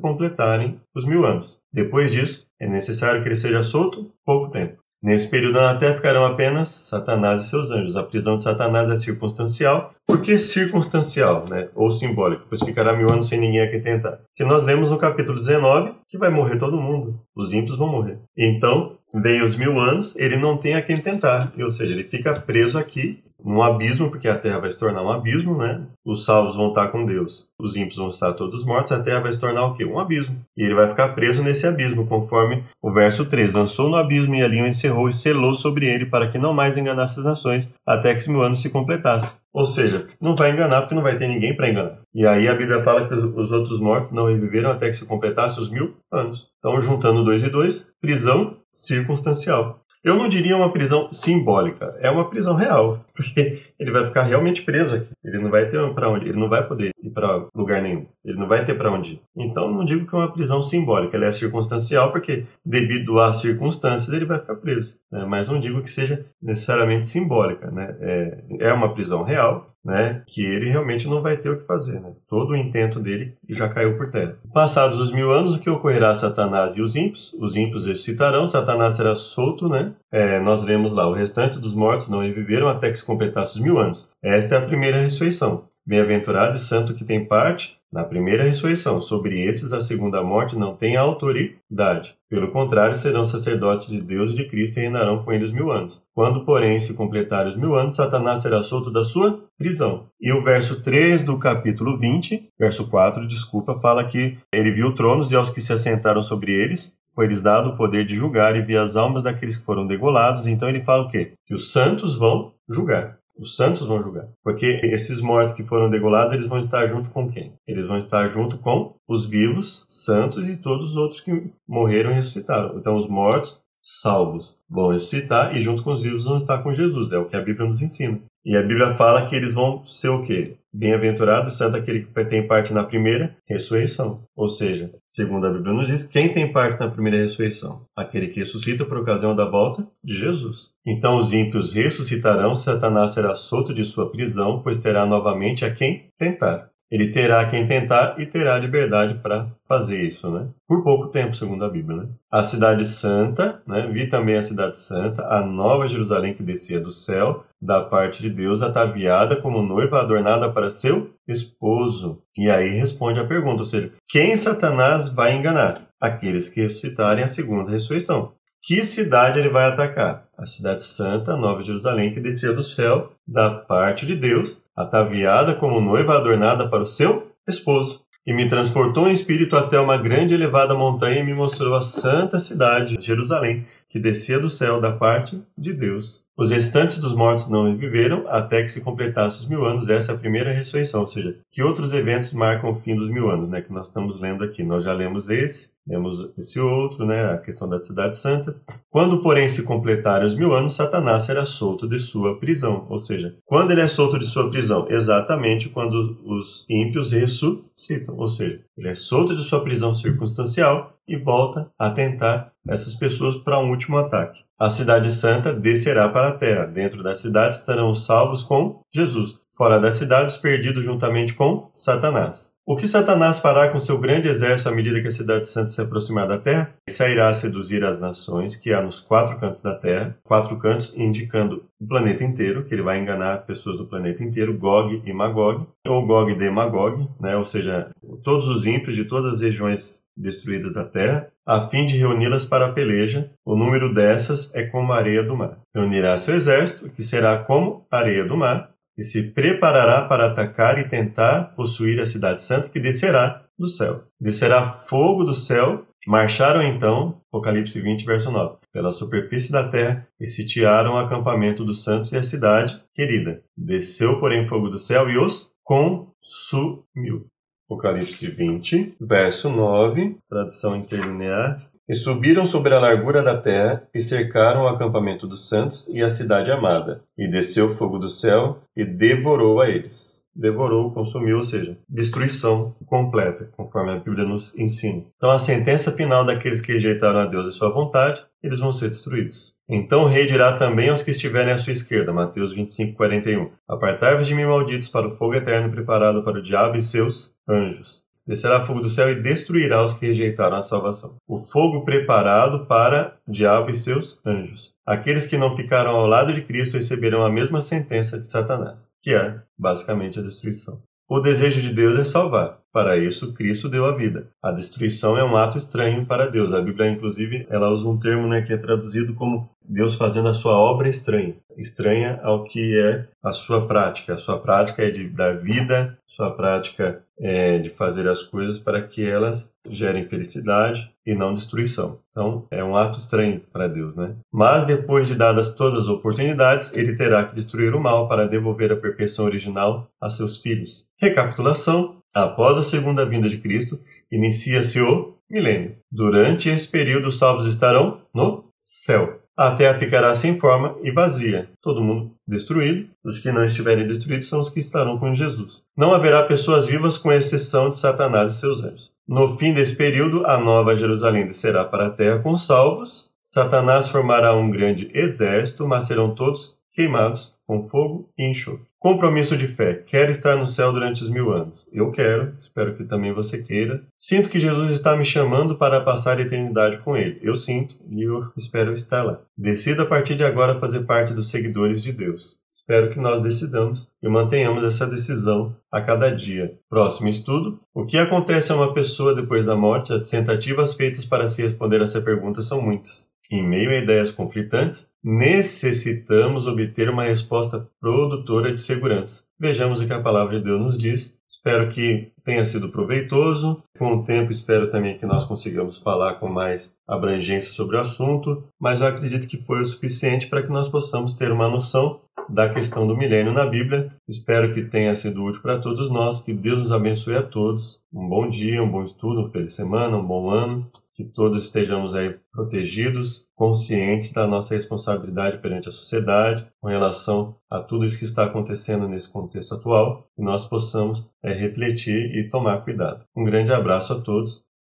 completarem 0.00 0.80
os 0.94 1.04
mil 1.04 1.26
anos. 1.26 1.60
Depois 1.72 2.12
disso, 2.12 2.46
é 2.58 2.66
necessário 2.66 3.22
que 3.22 3.28
ele 3.28 3.36
seja 3.36 3.62
solto 3.62 4.10
pouco 4.24 4.50
tempo. 4.50 4.78
Nesse 5.02 5.28
período 5.28 5.60
na 5.60 5.76
terra 5.76 5.94
ficarão 5.94 6.24
apenas 6.24 6.68
Satanás 6.68 7.42
e 7.42 7.48
seus 7.48 7.70
anjos. 7.70 7.96
A 7.96 8.02
prisão 8.02 8.36
de 8.36 8.42
Satanás 8.42 8.90
é 8.90 8.96
circunstancial. 8.96 9.94
Por 10.06 10.20
que 10.20 10.36
circunstancial, 10.38 11.44
né? 11.48 11.68
Ou 11.74 11.90
simbólica? 11.90 12.44
Pois 12.48 12.62
ficará 12.62 12.96
mil 12.96 13.10
anos 13.10 13.28
sem 13.28 13.38
ninguém 13.38 13.60
acrescentar. 13.60 14.20
Que 14.34 14.44
nós 14.44 14.64
lemos 14.64 14.90
no 14.90 14.98
capítulo 14.98 15.38
19 15.38 15.92
que 16.08 16.18
vai 16.18 16.30
morrer 16.30 16.58
todo 16.58 16.80
mundo. 16.80 17.20
Os 17.36 17.52
ímpios 17.52 17.76
vão 17.76 17.88
morrer. 17.88 18.18
Então, 18.36 18.98
veio 19.14 19.44
os 19.44 19.56
mil 19.56 19.78
anos, 19.78 20.16
ele 20.16 20.36
não 20.36 20.56
tem 20.56 20.74
a 20.74 20.82
quem 20.82 20.96
tentar. 20.96 21.52
Ou 21.58 21.70
seja, 21.70 21.92
ele 21.92 22.04
fica 22.04 22.32
preso 22.40 22.78
aqui 22.78 23.22
num 23.44 23.62
abismo, 23.62 24.10
porque 24.10 24.28
a 24.28 24.38
terra 24.38 24.58
vai 24.58 24.70
se 24.70 24.78
tornar 24.78 25.02
um 25.02 25.10
abismo, 25.10 25.56
né? 25.56 25.82
Os 26.04 26.24
salvos 26.24 26.56
vão 26.56 26.68
estar 26.68 26.88
com 26.88 27.04
Deus, 27.04 27.48
os 27.60 27.76
ímpios 27.76 27.96
vão 27.96 28.08
estar 28.08 28.32
todos 28.32 28.64
mortos, 28.64 28.92
a 28.92 29.00
terra 29.00 29.20
vai 29.20 29.32
se 29.32 29.40
tornar 29.40 29.64
o 29.64 29.74
quê? 29.74 29.84
Um 29.84 29.98
abismo. 29.98 30.36
E 30.56 30.62
ele 30.62 30.74
vai 30.74 30.88
ficar 30.88 31.14
preso 31.14 31.42
nesse 31.42 31.66
abismo, 31.66 32.06
conforme 32.06 32.64
o 32.82 32.92
verso 32.92 33.24
3. 33.24 33.52
Lançou 33.52 33.88
no 33.88 33.96
abismo 33.96 34.34
e 34.34 34.42
ali 34.42 34.60
o 34.60 34.66
encerrou 34.66 35.08
e 35.08 35.12
selou 35.12 35.54
sobre 35.54 35.86
ele 35.86 36.06
para 36.06 36.28
que 36.28 36.38
não 36.38 36.52
mais 36.52 36.76
enganasse 36.76 37.18
as 37.18 37.24
nações, 37.24 37.68
até 37.86 38.14
que 38.14 38.20
os 38.20 38.26
mil 38.28 38.42
anos 38.42 38.60
se 38.60 38.70
completassem. 38.70 39.38
Ou 39.52 39.66
seja, 39.66 40.06
não 40.20 40.36
vai 40.36 40.52
enganar 40.52 40.82
porque 40.82 40.94
não 40.94 41.02
vai 41.02 41.16
ter 41.16 41.26
ninguém 41.26 41.54
para 41.56 41.68
enganar. 41.68 41.98
E 42.14 42.26
aí 42.26 42.48
a 42.48 42.54
Bíblia 42.54 42.82
fala 42.82 43.06
que 43.06 43.14
os 43.14 43.50
outros 43.50 43.80
mortos 43.80 44.12
não 44.12 44.26
reviveram 44.26 44.70
até 44.70 44.86
que 44.88 44.96
se 44.96 45.06
completasse 45.06 45.60
os 45.60 45.70
mil 45.70 45.96
anos. 46.12 46.48
Então, 46.58 46.78
juntando 46.80 47.24
dois 47.24 47.44
e 47.44 47.50
dois, 47.50 47.88
prisão 48.00 48.56
circunstancial. 48.72 49.80
Eu 50.04 50.16
não 50.16 50.28
diria 50.28 50.56
uma 50.56 50.72
prisão 50.72 51.08
simbólica, 51.10 51.90
é 52.00 52.08
uma 52.08 52.30
prisão 52.30 52.54
real, 52.54 53.00
porque 53.18 53.62
ele 53.80 53.90
vai 53.90 54.06
ficar 54.06 54.22
realmente 54.22 54.62
preso 54.62 54.94
aqui. 54.94 55.08
Ele 55.24 55.38
não 55.38 55.50
vai 55.50 55.68
ter 55.68 55.92
para 55.92 56.08
onde, 56.08 56.28
ele 56.28 56.38
não 56.38 56.48
vai 56.48 56.64
poder 56.68 56.92
ir 57.02 57.10
para 57.10 57.48
lugar 57.52 57.82
nenhum. 57.82 58.06
Ele 58.24 58.38
não 58.38 58.46
vai 58.46 58.64
ter 58.64 58.78
para 58.78 58.92
onde 58.92 59.14
ir. 59.14 59.20
Então 59.36 59.68
não 59.68 59.84
digo 59.84 60.06
que 60.06 60.14
é 60.14 60.18
uma 60.18 60.32
prisão 60.32 60.62
simbólica, 60.62 61.16
ela 61.16 61.26
é 61.26 61.32
circunstancial, 61.32 62.12
porque 62.12 62.44
devido 62.64 63.18
às 63.18 63.40
circunstâncias 63.40 64.14
ele 64.14 64.24
vai 64.24 64.38
ficar 64.38 64.54
preso. 64.54 65.00
Né? 65.10 65.24
Mas 65.28 65.48
não 65.48 65.58
digo 65.58 65.82
que 65.82 65.90
seja 65.90 66.24
necessariamente 66.40 67.08
simbólica, 67.08 67.72
né? 67.72 67.96
É, 68.00 68.44
é 68.60 68.72
uma 68.72 68.94
prisão 68.94 69.24
real, 69.24 69.74
né, 69.84 70.22
que 70.26 70.44
ele 70.44 70.68
realmente 70.68 71.08
não 71.08 71.22
vai 71.22 71.36
ter 71.36 71.48
o 71.48 71.58
que 71.58 71.66
fazer. 71.66 72.00
Né? 72.00 72.12
Todo 72.28 72.50
o 72.50 72.56
intento 72.56 73.00
dele 73.00 73.34
já 73.48 73.68
caiu 73.68 73.96
por 73.96 74.10
terra. 74.10 74.36
Passados 74.52 75.00
os 75.00 75.12
mil 75.12 75.32
anos, 75.32 75.54
o 75.54 75.58
que 75.58 75.70
ocorrerá 75.70 76.10
a 76.10 76.14
Satanás 76.14 76.76
e 76.76 76.82
os 76.82 76.94
ímpios? 76.94 77.32
Os 77.40 77.56
ímpios 77.56 77.86
ressuscitarão, 77.86 78.46
Satanás 78.46 78.94
será 78.94 79.14
solto, 79.14 79.68
né? 79.68 79.94
É, 80.12 80.40
nós 80.40 80.64
lemos 80.64 80.94
lá, 80.94 81.08
o 81.08 81.14
restante 81.14 81.58
dos 81.58 81.74
mortos 81.74 82.08
não 82.08 82.20
reviveram 82.20 82.68
até 82.68 82.90
que 82.90 82.96
completasse 83.08 83.56
os 83.56 83.60
mil 83.60 83.78
anos. 83.78 84.08
Esta 84.22 84.54
é 84.54 84.58
a 84.58 84.66
primeira 84.66 85.00
ressurreição. 85.00 85.64
Bem-aventurado 85.84 86.56
e 86.56 86.60
santo 86.60 86.94
que 86.94 87.02
tem 87.02 87.24
parte 87.24 87.78
na 87.90 88.04
primeira 88.04 88.44
ressurreição. 88.44 89.00
Sobre 89.00 89.40
esses, 89.40 89.72
a 89.72 89.80
segunda 89.80 90.22
morte 90.22 90.58
não 90.58 90.76
tem 90.76 90.96
autoridade. 90.96 92.14
Pelo 92.28 92.50
contrário, 92.50 92.94
serão 92.94 93.24
sacerdotes 93.24 93.88
de 93.88 94.04
Deus 94.04 94.32
e 94.32 94.36
de 94.36 94.46
Cristo 94.46 94.76
e 94.76 94.82
reinarão 94.82 95.24
com 95.24 95.32
eles 95.32 95.50
mil 95.50 95.70
anos. 95.70 96.02
Quando, 96.14 96.44
porém, 96.44 96.78
se 96.78 96.92
completarem 96.92 97.50
os 97.50 97.58
mil 97.58 97.74
anos, 97.74 97.96
Satanás 97.96 98.42
será 98.42 98.60
solto 98.60 98.90
da 98.90 99.02
sua 99.02 99.42
prisão. 99.56 100.06
E 100.20 100.30
o 100.30 100.44
verso 100.44 100.82
3 100.82 101.22
do 101.22 101.38
capítulo 101.38 101.96
20, 101.98 102.50
verso 102.58 102.86
4, 102.86 103.26
desculpa, 103.26 103.78
fala 103.80 104.04
que 104.04 104.36
ele 104.52 104.70
viu 104.70 104.94
tronos 104.94 105.32
e 105.32 105.36
aos 105.36 105.48
que 105.48 105.60
se 105.60 105.72
assentaram 105.72 106.22
sobre 106.22 106.52
eles, 106.52 106.94
foi-lhes 107.18 107.42
dado 107.42 107.70
o 107.70 107.76
poder 107.76 108.06
de 108.06 108.14
julgar 108.14 108.54
e 108.54 108.62
via 108.62 108.80
as 108.80 108.94
almas 108.94 109.24
daqueles 109.24 109.56
que 109.56 109.64
foram 109.64 109.84
degolados. 109.84 110.46
Então 110.46 110.68
ele 110.68 110.84
fala 110.84 111.02
o 111.02 111.08
quê? 111.08 111.32
Que 111.44 111.52
os 111.52 111.72
santos 111.72 112.14
vão 112.14 112.52
julgar. 112.68 113.18
Os 113.36 113.56
santos 113.56 113.84
vão 113.84 114.00
julgar. 114.00 114.28
Porque 114.44 114.80
esses 114.84 115.20
mortos 115.20 115.52
que 115.52 115.64
foram 115.64 115.90
degolados, 115.90 116.32
eles 116.32 116.46
vão 116.46 116.58
estar 116.58 116.86
junto 116.86 117.10
com 117.10 117.28
quem? 117.28 117.54
Eles 117.66 117.84
vão 117.88 117.96
estar 117.96 118.24
junto 118.28 118.56
com 118.58 118.94
os 119.08 119.26
vivos, 119.26 119.84
santos 119.88 120.48
e 120.48 120.56
todos 120.56 120.90
os 120.90 120.96
outros 120.96 121.20
que 121.20 121.50
morreram 121.68 122.12
e 122.12 122.14
ressuscitaram. 122.14 122.78
Então, 122.78 122.96
os 122.96 123.08
mortos, 123.08 123.60
salvos, 123.82 124.56
vão 124.70 124.90
ressuscitar 124.90 125.56
e 125.56 125.60
junto 125.60 125.82
com 125.82 125.92
os 125.92 126.04
vivos 126.04 126.24
vão 126.24 126.36
estar 126.36 126.62
com 126.62 126.72
Jesus. 126.72 127.10
É 127.10 127.18
o 127.18 127.26
que 127.26 127.34
a 127.34 127.42
Bíblia 127.42 127.66
nos 127.66 127.82
ensina. 127.82 128.20
E 128.48 128.56
a 128.56 128.62
Bíblia 128.62 128.94
fala 128.94 129.26
que 129.26 129.36
eles 129.36 129.52
vão 129.52 129.84
ser 129.84 130.08
o 130.08 130.22
quê? 130.22 130.56
Bem-aventurado 130.72 131.50
santo 131.50 131.76
aquele 131.76 132.04
que 132.04 132.24
tem 132.24 132.46
parte 132.46 132.72
na 132.72 132.82
primeira 132.82 133.36
ressurreição. 133.46 134.22
Ou 134.34 134.48
seja, 134.48 134.90
segundo 135.06 135.46
a 135.46 135.52
Bíblia 135.52 135.74
nos 135.74 135.86
diz, 135.86 136.04
quem 136.04 136.32
tem 136.32 136.50
parte 136.50 136.80
na 136.80 136.88
primeira 136.88 137.18
ressurreição? 137.18 137.82
Aquele 137.94 138.28
que 138.28 138.40
ressuscita 138.40 138.86
por 138.86 138.96
ocasião 138.96 139.36
da 139.36 139.44
volta 139.44 139.86
de 140.02 140.18
Jesus. 140.18 140.70
Então 140.86 141.18
os 141.18 141.34
ímpios 141.34 141.74
ressuscitarão, 141.74 142.54
Satanás 142.54 143.10
será 143.10 143.34
solto 143.34 143.74
de 143.74 143.84
sua 143.84 144.10
prisão, 144.10 144.62
pois 144.62 144.78
terá 144.78 145.04
novamente 145.04 145.66
a 145.66 145.70
quem 145.70 146.08
tentar. 146.18 146.70
Ele 146.90 147.10
terá 147.10 147.48
quem 147.50 147.66
tentar 147.66 148.18
e 148.18 148.24
terá 148.24 148.58
liberdade 148.58 149.14
para 149.22 149.50
fazer 149.68 150.02
isso, 150.02 150.30
né? 150.30 150.48
Por 150.66 150.82
pouco 150.82 151.08
tempo, 151.08 151.36
segundo 151.36 151.64
a 151.64 151.68
Bíblia, 151.68 151.98
né? 151.98 152.08
A 152.30 152.42
cidade 152.42 152.84
santa, 152.84 153.62
né? 153.66 153.90
Vi 153.92 154.08
também 154.08 154.36
a 154.36 154.42
cidade 154.42 154.78
santa, 154.78 155.26
a 155.26 155.44
nova 155.44 155.86
Jerusalém 155.86 156.34
que 156.34 156.42
descia 156.42 156.80
do 156.80 156.90
céu, 156.90 157.44
da 157.60 157.84
parte 157.84 158.22
de 158.22 158.30
Deus, 158.30 158.62
ataviada 158.62 159.36
como 159.36 159.62
noiva 159.62 160.00
adornada 160.00 160.50
para 160.50 160.70
seu 160.70 161.10
esposo. 161.26 162.22
E 162.38 162.48
aí 162.48 162.70
responde 162.70 163.20
a 163.20 163.26
pergunta, 163.26 163.62
ou 163.62 163.66
seja, 163.66 163.92
quem 164.08 164.34
Satanás 164.36 165.10
vai 165.10 165.36
enganar? 165.36 165.86
Aqueles 166.00 166.48
que 166.48 166.60
ressuscitarem 166.60 167.24
a 167.24 167.28
segunda 167.28 167.70
ressurreição. 167.70 168.32
Que 168.62 168.82
cidade 168.82 169.38
ele 169.38 169.48
vai 169.48 169.66
atacar? 169.66 170.28
A 170.36 170.46
cidade 170.46 170.84
santa, 170.84 171.32
a 171.32 171.36
Nova 171.36 171.62
Jerusalém, 171.62 172.12
que 172.12 172.20
descia 172.20 172.52
do 172.52 172.62
céu, 172.62 173.12
da 173.28 173.50
parte 173.50 174.06
de 174.06 174.16
Deus, 174.16 174.62
ataviada 174.74 175.54
como 175.54 175.80
noiva 175.80 176.16
adornada 176.16 176.70
para 176.70 176.82
o 176.82 176.86
seu 176.86 177.30
esposo. 177.46 178.00
E 178.26 178.32
me 178.32 178.48
transportou 178.48 179.08
em 179.08 179.12
espírito 179.12 179.56
até 179.56 179.78
uma 179.80 179.96
grande 179.96 180.34
e 180.34 180.36
elevada 180.36 180.74
montanha 180.74 181.20
e 181.20 181.24
me 181.24 181.32
mostrou 181.32 181.74
a 181.74 181.80
santa 181.80 182.38
cidade, 182.38 182.98
Jerusalém, 183.00 183.64
que 183.88 183.98
descia 183.98 184.38
do 184.38 184.50
céu 184.50 184.80
da 184.80 184.92
parte 184.92 185.42
de 185.56 185.72
Deus. 185.72 186.22
Os 186.36 186.50
restantes 186.50 186.98
dos 186.98 187.14
mortos 187.14 187.48
não 187.48 187.64
reviveram 187.64 188.24
até 188.28 188.62
que 188.62 188.68
se 188.68 188.82
completasse 188.82 189.40
os 189.40 189.48
mil 189.48 189.64
anos. 189.64 189.88
Essa 189.88 190.12
é 190.12 190.14
a 190.14 190.18
primeira 190.18 190.52
ressurreição, 190.52 191.00
ou 191.00 191.06
seja, 191.06 191.36
que 191.50 191.62
outros 191.62 191.92
eventos 191.92 192.32
marcam 192.32 192.70
o 192.70 192.74
fim 192.76 192.94
dos 192.94 193.08
mil 193.08 193.28
anos, 193.28 193.48
né? 193.48 193.60
Que 193.60 193.72
nós 193.72 193.88
estamos 193.88 194.20
lendo 194.20 194.44
aqui. 194.44 194.62
Nós 194.62 194.84
já 194.84 194.92
lemos 194.92 195.30
esse, 195.30 195.70
lemos 195.86 196.30
esse 196.36 196.60
outro, 196.60 197.06
né? 197.06 197.32
A 197.32 197.38
questão 197.38 197.68
da 197.68 197.82
cidade 197.82 198.16
santa. 198.16 198.54
Quando, 198.98 199.22
porém, 199.22 199.46
se 199.46 199.62
completarem 199.62 200.26
os 200.26 200.34
mil 200.34 200.52
anos, 200.52 200.74
Satanás 200.74 201.22
será 201.22 201.46
solto 201.46 201.86
de 201.86 202.00
sua 202.00 202.36
prisão. 202.40 202.84
Ou 202.90 202.98
seja, 202.98 203.36
quando 203.46 203.70
ele 203.70 203.80
é 203.80 203.86
solto 203.86 204.18
de 204.18 204.26
sua 204.26 204.50
prisão? 204.50 204.86
Exatamente 204.88 205.68
quando 205.68 206.18
os 206.24 206.66
ímpios 206.68 207.12
ressuscitam. 207.12 208.16
Ou 208.16 208.26
seja, 208.26 208.60
ele 208.76 208.88
é 208.88 208.96
solto 208.96 209.36
de 209.36 209.44
sua 209.44 209.62
prisão 209.62 209.94
circunstancial 209.94 210.98
e 211.06 211.16
volta 211.16 211.70
a 211.78 211.90
tentar 211.90 212.50
essas 212.68 212.96
pessoas 212.96 213.36
para 213.36 213.60
um 213.60 213.70
último 213.70 213.96
ataque. 213.96 214.40
A 214.58 214.68
cidade 214.68 215.12
santa 215.12 215.54
descerá 215.54 216.08
para 216.08 216.30
a 216.30 216.36
terra. 216.36 216.66
Dentro 216.66 217.00
da 217.00 217.14
cidade 217.14 217.54
estarão 217.54 217.90
os 217.90 218.04
salvos 218.04 218.42
com 218.42 218.80
Jesus. 218.92 219.38
Fora 219.56 219.78
da 219.78 219.92
cidade, 219.92 220.32
os 220.32 220.38
perdidos 220.38 220.84
juntamente 220.84 221.34
com 221.34 221.70
Satanás. 221.72 222.50
O 222.68 222.76
que 222.76 222.86
Satanás 222.86 223.40
fará 223.40 223.70
com 223.70 223.78
seu 223.78 223.96
grande 223.96 224.28
exército 224.28 224.68
à 224.68 224.72
medida 224.72 225.00
que 225.00 225.08
a 225.08 225.10
cidade 225.10 225.48
santa 225.48 225.70
se 225.70 225.80
aproximar 225.80 226.28
da 226.28 226.36
terra? 226.36 226.74
Sairá 226.86 227.28
a 227.28 227.32
seduzir 227.32 227.82
as 227.82 227.98
nações 227.98 228.56
que 228.56 228.74
há 228.74 228.82
nos 228.82 229.00
quatro 229.00 229.38
cantos 229.38 229.62
da 229.62 229.74
terra, 229.74 230.18
quatro 230.22 230.54
cantos 230.58 230.94
indicando 230.94 231.64
o 231.80 231.86
planeta 231.88 232.22
inteiro, 232.24 232.66
que 232.66 232.74
ele 232.74 232.82
vai 232.82 233.00
enganar 233.00 233.46
pessoas 233.46 233.78
do 233.78 233.86
planeta 233.86 234.22
inteiro, 234.22 234.52
Gog 234.58 235.02
e 235.02 235.12
Magog, 235.14 235.66
ou 235.86 236.06
Gog 236.06 236.30
e 236.30 236.50
Magog, 236.50 237.08
né? 237.18 237.38
ou 237.38 237.44
seja, 237.46 237.88
todos 238.22 238.46
os 238.48 238.66
ímpios 238.66 238.94
de 238.94 239.06
todas 239.06 239.36
as 239.36 239.40
regiões 239.40 240.02
destruídas 240.14 240.74
da 240.74 240.84
terra, 240.84 241.28
a 241.46 241.68
fim 241.68 241.86
de 241.86 241.96
reuni-las 241.96 242.44
para 242.44 242.66
a 242.66 242.72
peleja. 242.72 243.30
O 243.46 243.56
número 243.56 243.94
dessas 243.94 244.54
é 244.54 244.64
como 244.64 244.92
a 244.92 244.96
areia 244.96 245.22
do 245.22 245.34
mar. 245.34 245.56
Reunirá 245.74 246.18
seu 246.18 246.34
exército, 246.34 246.90
que 246.90 247.02
será 247.02 247.38
como 247.38 247.86
a 247.90 247.96
areia 247.96 248.26
do 248.26 248.36
mar, 248.36 248.74
e 248.98 249.02
se 249.04 249.30
preparará 249.30 250.02
para 250.08 250.26
atacar 250.26 250.76
e 250.78 250.88
tentar 250.88 251.54
possuir 251.54 252.00
a 252.00 252.06
cidade 252.06 252.42
santa 252.42 252.68
que 252.68 252.80
descerá 252.80 253.44
do 253.56 253.68
céu. 253.68 254.02
Descerá 254.20 254.68
fogo 254.68 255.22
do 255.22 255.32
céu. 255.32 255.86
Marcharam 256.06 256.62
então, 256.62 257.20
Apocalipse 257.28 257.80
20, 257.80 258.04
verso 258.04 258.30
9, 258.30 258.56
pela 258.72 258.90
superfície 258.90 259.52
da 259.52 259.68
terra 259.68 260.08
e 260.18 260.26
sitiaram 260.26 260.94
o 260.94 260.98
acampamento 260.98 261.64
dos 261.64 261.84
santos 261.84 262.12
e 262.12 262.16
a 262.16 262.22
cidade 262.22 262.82
querida. 262.94 263.42
Desceu, 263.56 264.18
porém, 264.18 264.48
fogo 264.48 264.68
do 264.68 264.78
céu 264.78 265.08
e 265.08 265.18
os 265.18 265.50
consumiu. 265.62 267.26
Apocalipse 267.66 268.26
20, 268.26 268.96
verso 268.98 269.50
9, 269.50 270.16
tradução 270.28 270.76
interlinear. 270.76 271.58
E 271.88 271.94
subiram 271.94 272.44
sobre 272.44 272.74
a 272.74 272.78
largura 272.78 273.22
da 273.22 273.36
terra 273.36 273.82
e 273.94 274.00
cercaram 274.00 274.64
o 274.64 274.68
acampamento 274.68 275.26
dos 275.26 275.48
santos 275.48 275.88
e 275.88 276.02
a 276.02 276.10
cidade 276.10 276.52
amada. 276.52 277.02
E 277.16 277.26
desceu 277.26 277.68
fogo 277.68 277.98
do 277.98 278.08
céu 278.08 278.58
e 278.76 278.84
devorou 278.84 279.60
a 279.60 279.70
eles. 279.70 280.22
Devorou, 280.36 280.92
consumiu, 280.92 281.38
ou 281.38 281.42
seja, 281.42 281.78
destruição 281.88 282.76
completa, 282.86 283.50
conforme 283.56 283.90
a 283.90 283.98
Bíblia 283.98 284.24
nos 284.24 284.56
ensina. 284.56 285.02
Então, 285.16 285.30
a 285.30 285.38
sentença 285.38 285.90
final 285.92 286.24
daqueles 286.24 286.60
que 286.60 286.72
rejeitaram 286.72 287.20
a 287.20 287.26
Deus 287.26 287.48
e 287.48 287.58
sua 287.58 287.72
vontade, 287.72 288.24
eles 288.42 288.60
vão 288.60 288.70
ser 288.70 288.88
destruídos. 288.88 289.56
Então 289.68 290.04
o 290.04 290.08
rei 290.08 290.26
dirá 290.26 290.56
também 290.56 290.88
aos 290.88 291.02
que 291.02 291.10
estiverem 291.10 291.52
à 291.52 291.58
sua 291.58 291.72
esquerda, 291.72 292.10
Mateus 292.10 292.54
25, 292.54 292.96
41, 292.96 293.50
Apartai-vos 293.68 294.26
de 294.26 294.34
mim, 294.34 294.46
malditos, 294.46 294.88
para 294.88 295.06
o 295.06 295.16
fogo 295.16 295.34
eterno 295.34 295.70
preparado 295.70 296.24
para 296.24 296.38
o 296.38 296.42
diabo 296.42 296.78
e 296.78 296.82
seus 296.82 297.34
anjos. 297.46 298.02
Descerá 298.28 298.62
fogo 298.62 298.80
do 298.80 298.90
céu 298.90 299.10
e 299.10 299.22
destruirá 299.22 299.82
os 299.82 299.94
que 299.94 300.04
rejeitaram 300.04 300.58
a 300.58 300.62
salvação. 300.62 301.16
O 301.26 301.38
fogo 301.38 301.82
preparado 301.82 302.66
para 302.66 303.16
diabo 303.26 303.70
e 303.70 303.74
seus 303.74 304.20
anjos. 304.26 304.70
Aqueles 304.86 305.26
que 305.26 305.38
não 305.38 305.56
ficaram 305.56 305.92
ao 305.92 306.06
lado 306.06 306.34
de 306.34 306.42
Cristo 306.42 306.76
receberão 306.76 307.22
a 307.24 307.32
mesma 307.32 307.62
sentença 307.62 308.18
de 308.18 308.26
Satanás, 308.26 308.86
que 309.02 309.14
é 309.14 309.40
basicamente 309.58 310.18
a 310.18 310.22
destruição. 310.22 310.78
O 311.08 311.20
desejo 311.20 311.62
de 311.62 311.72
Deus 311.72 311.98
é 311.98 312.04
salvar. 312.04 312.58
Para 312.70 312.98
isso, 312.98 313.32
Cristo 313.32 313.66
deu 313.66 313.86
a 313.86 313.96
vida. 313.96 314.28
A 314.42 314.52
destruição 314.52 315.16
é 315.16 315.24
um 315.24 315.34
ato 315.34 315.56
estranho 315.56 316.04
para 316.04 316.30
Deus. 316.30 316.52
A 316.52 316.60
Bíblia, 316.60 316.90
inclusive, 316.90 317.46
ela 317.48 317.70
usa 317.70 317.88
um 317.88 317.98
termo 317.98 318.28
né, 318.28 318.42
que 318.42 318.52
é 318.52 318.58
traduzido 318.58 319.14
como 319.14 319.48
Deus 319.66 319.94
fazendo 319.94 320.28
a 320.28 320.34
sua 320.34 320.52
obra 320.58 320.86
estranha. 320.86 321.34
Estranha 321.56 322.20
ao 322.22 322.44
que 322.44 322.78
é 322.78 323.08
a 323.24 323.32
sua 323.32 323.66
prática. 323.66 324.14
A 324.14 324.18
sua 324.18 324.38
prática 324.38 324.82
é 324.82 324.90
de 324.90 325.08
dar 325.08 325.38
vida, 325.38 325.98
sua 326.18 326.32
prática 326.32 327.04
é 327.20 327.58
de 327.58 327.70
fazer 327.70 328.08
as 328.08 328.22
coisas 328.22 328.58
para 328.58 328.82
que 328.82 329.08
elas 329.08 329.52
gerem 329.68 330.04
felicidade 330.04 330.90
e 331.06 331.14
não 331.14 331.32
destruição. 331.32 332.00
Então, 332.10 332.44
é 332.50 332.62
um 332.62 332.76
ato 332.76 332.98
estranho 332.98 333.40
para 333.52 333.68
Deus, 333.68 333.94
né? 333.94 334.16
Mas 334.32 334.66
depois 334.66 335.06
de 335.06 335.14
dadas 335.14 335.54
todas 335.54 335.84
as 335.84 335.88
oportunidades, 335.88 336.74
ele 336.74 336.96
terá 336.96 337.24
que 337.24 337.36
destruir 337.36 337.72
o 337.72 337.80
mal 337.80 338.08
para 338.08 338.26
devolver 338.26 338.72
a 338.72 338.76
perfeição 338.76 339.26
original 339.26 339.88
a 340.00 340.10
seus 340.10 340.38
filhos. 340.38 340.86
Recapitulação: 341.00 342.02
após 342.12 342.58
a 342.58 342.64
segunda 342.64 343.06
vinda 343.06 343.28
de 343.28 343.38
Cristo, 343.38 343.78
inicia-se 344.10 344.80
o 344.80 345.14
milênio. 345.30 345.76
Durante 345.90 346.48
esse 346.48 346.68
período, 346.68 347.08
os 347.08 347.18
salvos 347.18 347.46
estarão 347.46 348.00
no 348.12 348.44
céu. 348.58 349.20
A 349.38 349.52
terra 349.52 349.78
ficará 349.78 350.12
sem 350.14 350.36
forma 350.36 350.76
e 350.82 350.90
vazia, 350.90 351.48
todo 351.62 351.80
mundo 351.80 352.10
destruído. 352.26 352.90
Os 353.04 353.20
que 353.20 353.30
não 353.30 353.44
estiverem 353.44 353.86
destruídos 353.86 354.28
são 354.28 354.40
os 354.40 354.50
que 354.50 354.58
estarão 354.58 354.98
com 354.98 355.14
Jesus. 355.14 355.62
Não 355.76 355.94
haverá 355.94 356.24
pessoas 356.24 356.66
vivas 356.66 356.98
com 356.98 357.12
exceção 357.12 357.70
de 357.70 357.78
Satanás 357.78 358.32
e 358.32 358.40
seus 358.40 358.64
anjos. 358.64 358.92
No 359.06 359.38
fim 359.38 359.54
desse 359.54 359.76
período, 359.76 360.26
a 360.26 360.40
nova 360.40 360.74
Jerusalém 360.74 361.24
descerá 361.24 361.64
para 361.64 361.86
a 361.86 361.90
terra 361.90 362.18
com 362.18 362.34
salvos. 362.34 363.12
Satanás 363.22 363.88
formará 363.88 364.34
um 364.34 364.50
grande 364.50 364.90
exército, 364.92 365.68
mas 365.68 365.84
serão 365.84 366.16
todos 366.16 366.58
queimados 366.72 367.32
com 367.46 367.62
fogo 367.62 368.10
e 368.18 368.28
enxofre. 368.28 368.67
Compromisso 368.80 369.36
de 369.36 369.48
fé. 369.48 369.74
Quero 369.74 370.12
estar 370.12 370.36
no 370.36 370.46
céu 370.46 370.72
durante 370.72 371.02
os 371.02 371.10
mil 371.10 371.30
anos. 371.32 371.66
Eu 371.72 371.90
quero, 371.90 372.34
espero 372.38 372.76
que 372.76 372.84
também 372.84 373.12
você 373.12 373.42
queira. 373.42 373.82
Sinto 373.98 374.30
que 374.30 374.38
Jesus 374.38 374.70
está 374.70 374.96
me 374.96 375.04
chamando 375.04 375.56
para 375.56 375.80
passar 375.80 376.18
a 376.18 376.22
eternidade 376.22 376.78
com 376.78 376.96
Ele. 376.96 377.18
Eu 377.20 377.34
sinto 377.34 377.74
e 377.90 378.04
eu 378.04 378.30
espero 378.36 378.72
estar 378.72 379.02
lá. 379.02 379.20
Decido 379.36 379.82
a 379.82 379.86
partir 379.86 380.14
de 380.14 380.22
agora 380.22 380.60
fazer 380.60 380.84
parte 380.84 381.12
dos 381.12 381.28
seguidores 381.28 381.82
de 381.82 381.92
Deus. 381.92 382.38
Espero 382.52 382.88
que 382.88 383.00
nós 383.00 383.20
decidamos 383.20 383.88
e 384.02 384.08
mantenhamos 384.08 384.62
essa 384.62 384.86
decisão 384.86 385.56
a 385.72 385.80
cada 385.80 386.14
dia. 386.14 386.56
Próximo 386.70 387.08
estudo: 387.08 387.60
O 387.74 387.84
que 387.84 387.98
acontece 387.98 388.52
a 388.52 388.56
uma 388.56 388.72
pessoa 388.72 389.14
depois 389.14 389.44
da 389.44 389.56
morte? 389.56 389.92
As 389.92 390.08
tentativas 390.08 390.74
feitas 390.74 391.04
para 391.04 391.26
se 391.26 391.42
responder 391.42 391.80
essa 391.80 392.00
pergunta 392.00 392.42
são 392.42 392.62
muitas. 392.62 393.08
Em 393.30 393.46
meio 393.46 393.70
a 393.70 393.76
ideias 393.76 394.10
conflitantes, 394.10 394.88
necessitamos 395.02 396.46
obter 396.46 396.90
uma 396.90 397.04
resposta 397.04 397.68
produtora 397.80 398.52
de 398.52 398.60
segurança. 398.60 399.22
Vejamos 399.38 399.80
o 399.80 399.86
que 399.86 399.92
a 399.92 400.02
palavra 400.02 400.38
de 400.38 400.44
Deus 400.44 400.60
nos 400.60 400.78
diz. 400.78 401.16
Espero 401.28 401.68
que 401.68 402.10
tenha 402.24 402.44
sido 402.44 402.70
proveitoso. 402.70 403.62
Com 403.78 403.96
o 403.96 404.02
tempo, 404.02 404.32
espero 404.32 404.70
também 404.70 404.98
que 404.98 405.06
nós 405.06 405.24
consigamos 405.24 405.78
falar 405.78 406.14
com 406.14 406.28
mais 406.28 406.72
abrangência 406.86 407.52
sobre 407.52 407.76
o 407.76 407.80
assunto, 407.80 408.44
mas 408.60 408.80
eu 408.80 408.86
acredito 408.86 409.28
que 409.28 409.36
foi 409.36 409.60
o 409.60 409.66
suficiente 409.66 410.26
para 410.26 410.42
que 410.42 410.50
nós 410.50 410.68
possamos 410.68 411.14
ter 411.14 411.30
uma 411.30 411.48
noção 411.48 412.00
da 412.28 412.48
questão 412.48 412.86
do 412.86 412.96
milênio 412.96 413.32
na 413.32 413.46
Bíblia. 413.46 413.90
Espero 414.08 414.52
que 414.52 414.62
tenha 414.62 414.94
sido 414.94 415.22
útil 415.24 415.40
para 415.40 415.58
todos 415.58 415.90
nós. 415.90 416.20
Que 416.20 416.32
Deus 416.32 416.58
nos 416.58 416.72
abençoe 416.72 417.16
a 417.16 417.22
todos. 417.22 417.80
Um 417.92 418.08
bom 418.08 418.28
dia, 418.28 418.62
um 418.62 418.70
bom 418.70 418.82
estudo, 418.82 419.20
uma 419.20 419.30
feliz 419.30 419.52
semana, 419.52 419.96
um 419.96 420.06
bom 420.06 420.30
ano 420.30 420.70
que 420.98 421.04
todos 421.04 421.44
estejamos 421.44 421.94
aí 421.94 422.18
protegidos, 422.32 423.27
conscientes 423.38 424.12
da 424.12 424.26
nossa 424.26 424.56
responsabilidade 424.56 425.38
perante 425.38 425.68
a 425.68 425.72
sociedade 425.72 426.44
com 426.60 426.66
relação 426.66 427.36
a 427.48 427.60
tudo 427.60 427.84
isso 427.84 427.96
que 427.96 428.04
está 428.04 428.24
acontecendo 428.24 428.88
nesse 428.88 429.08
contexto 429.08 429.54
atual 429.54 430.04
e 430.18 430.22
nós 430.22 430.44
possamos 430.44 431.08
é, 431.22 431.32
refletir 431.32 432.16
e 432.16 432.28
tomar 432.28 432.64
cuidado. 432.64 433.04
Um 433.16 433.22
grande 433.22 433.52
abraço 433.52 433.92
a 433.92 434.00
todos 434.00 434.42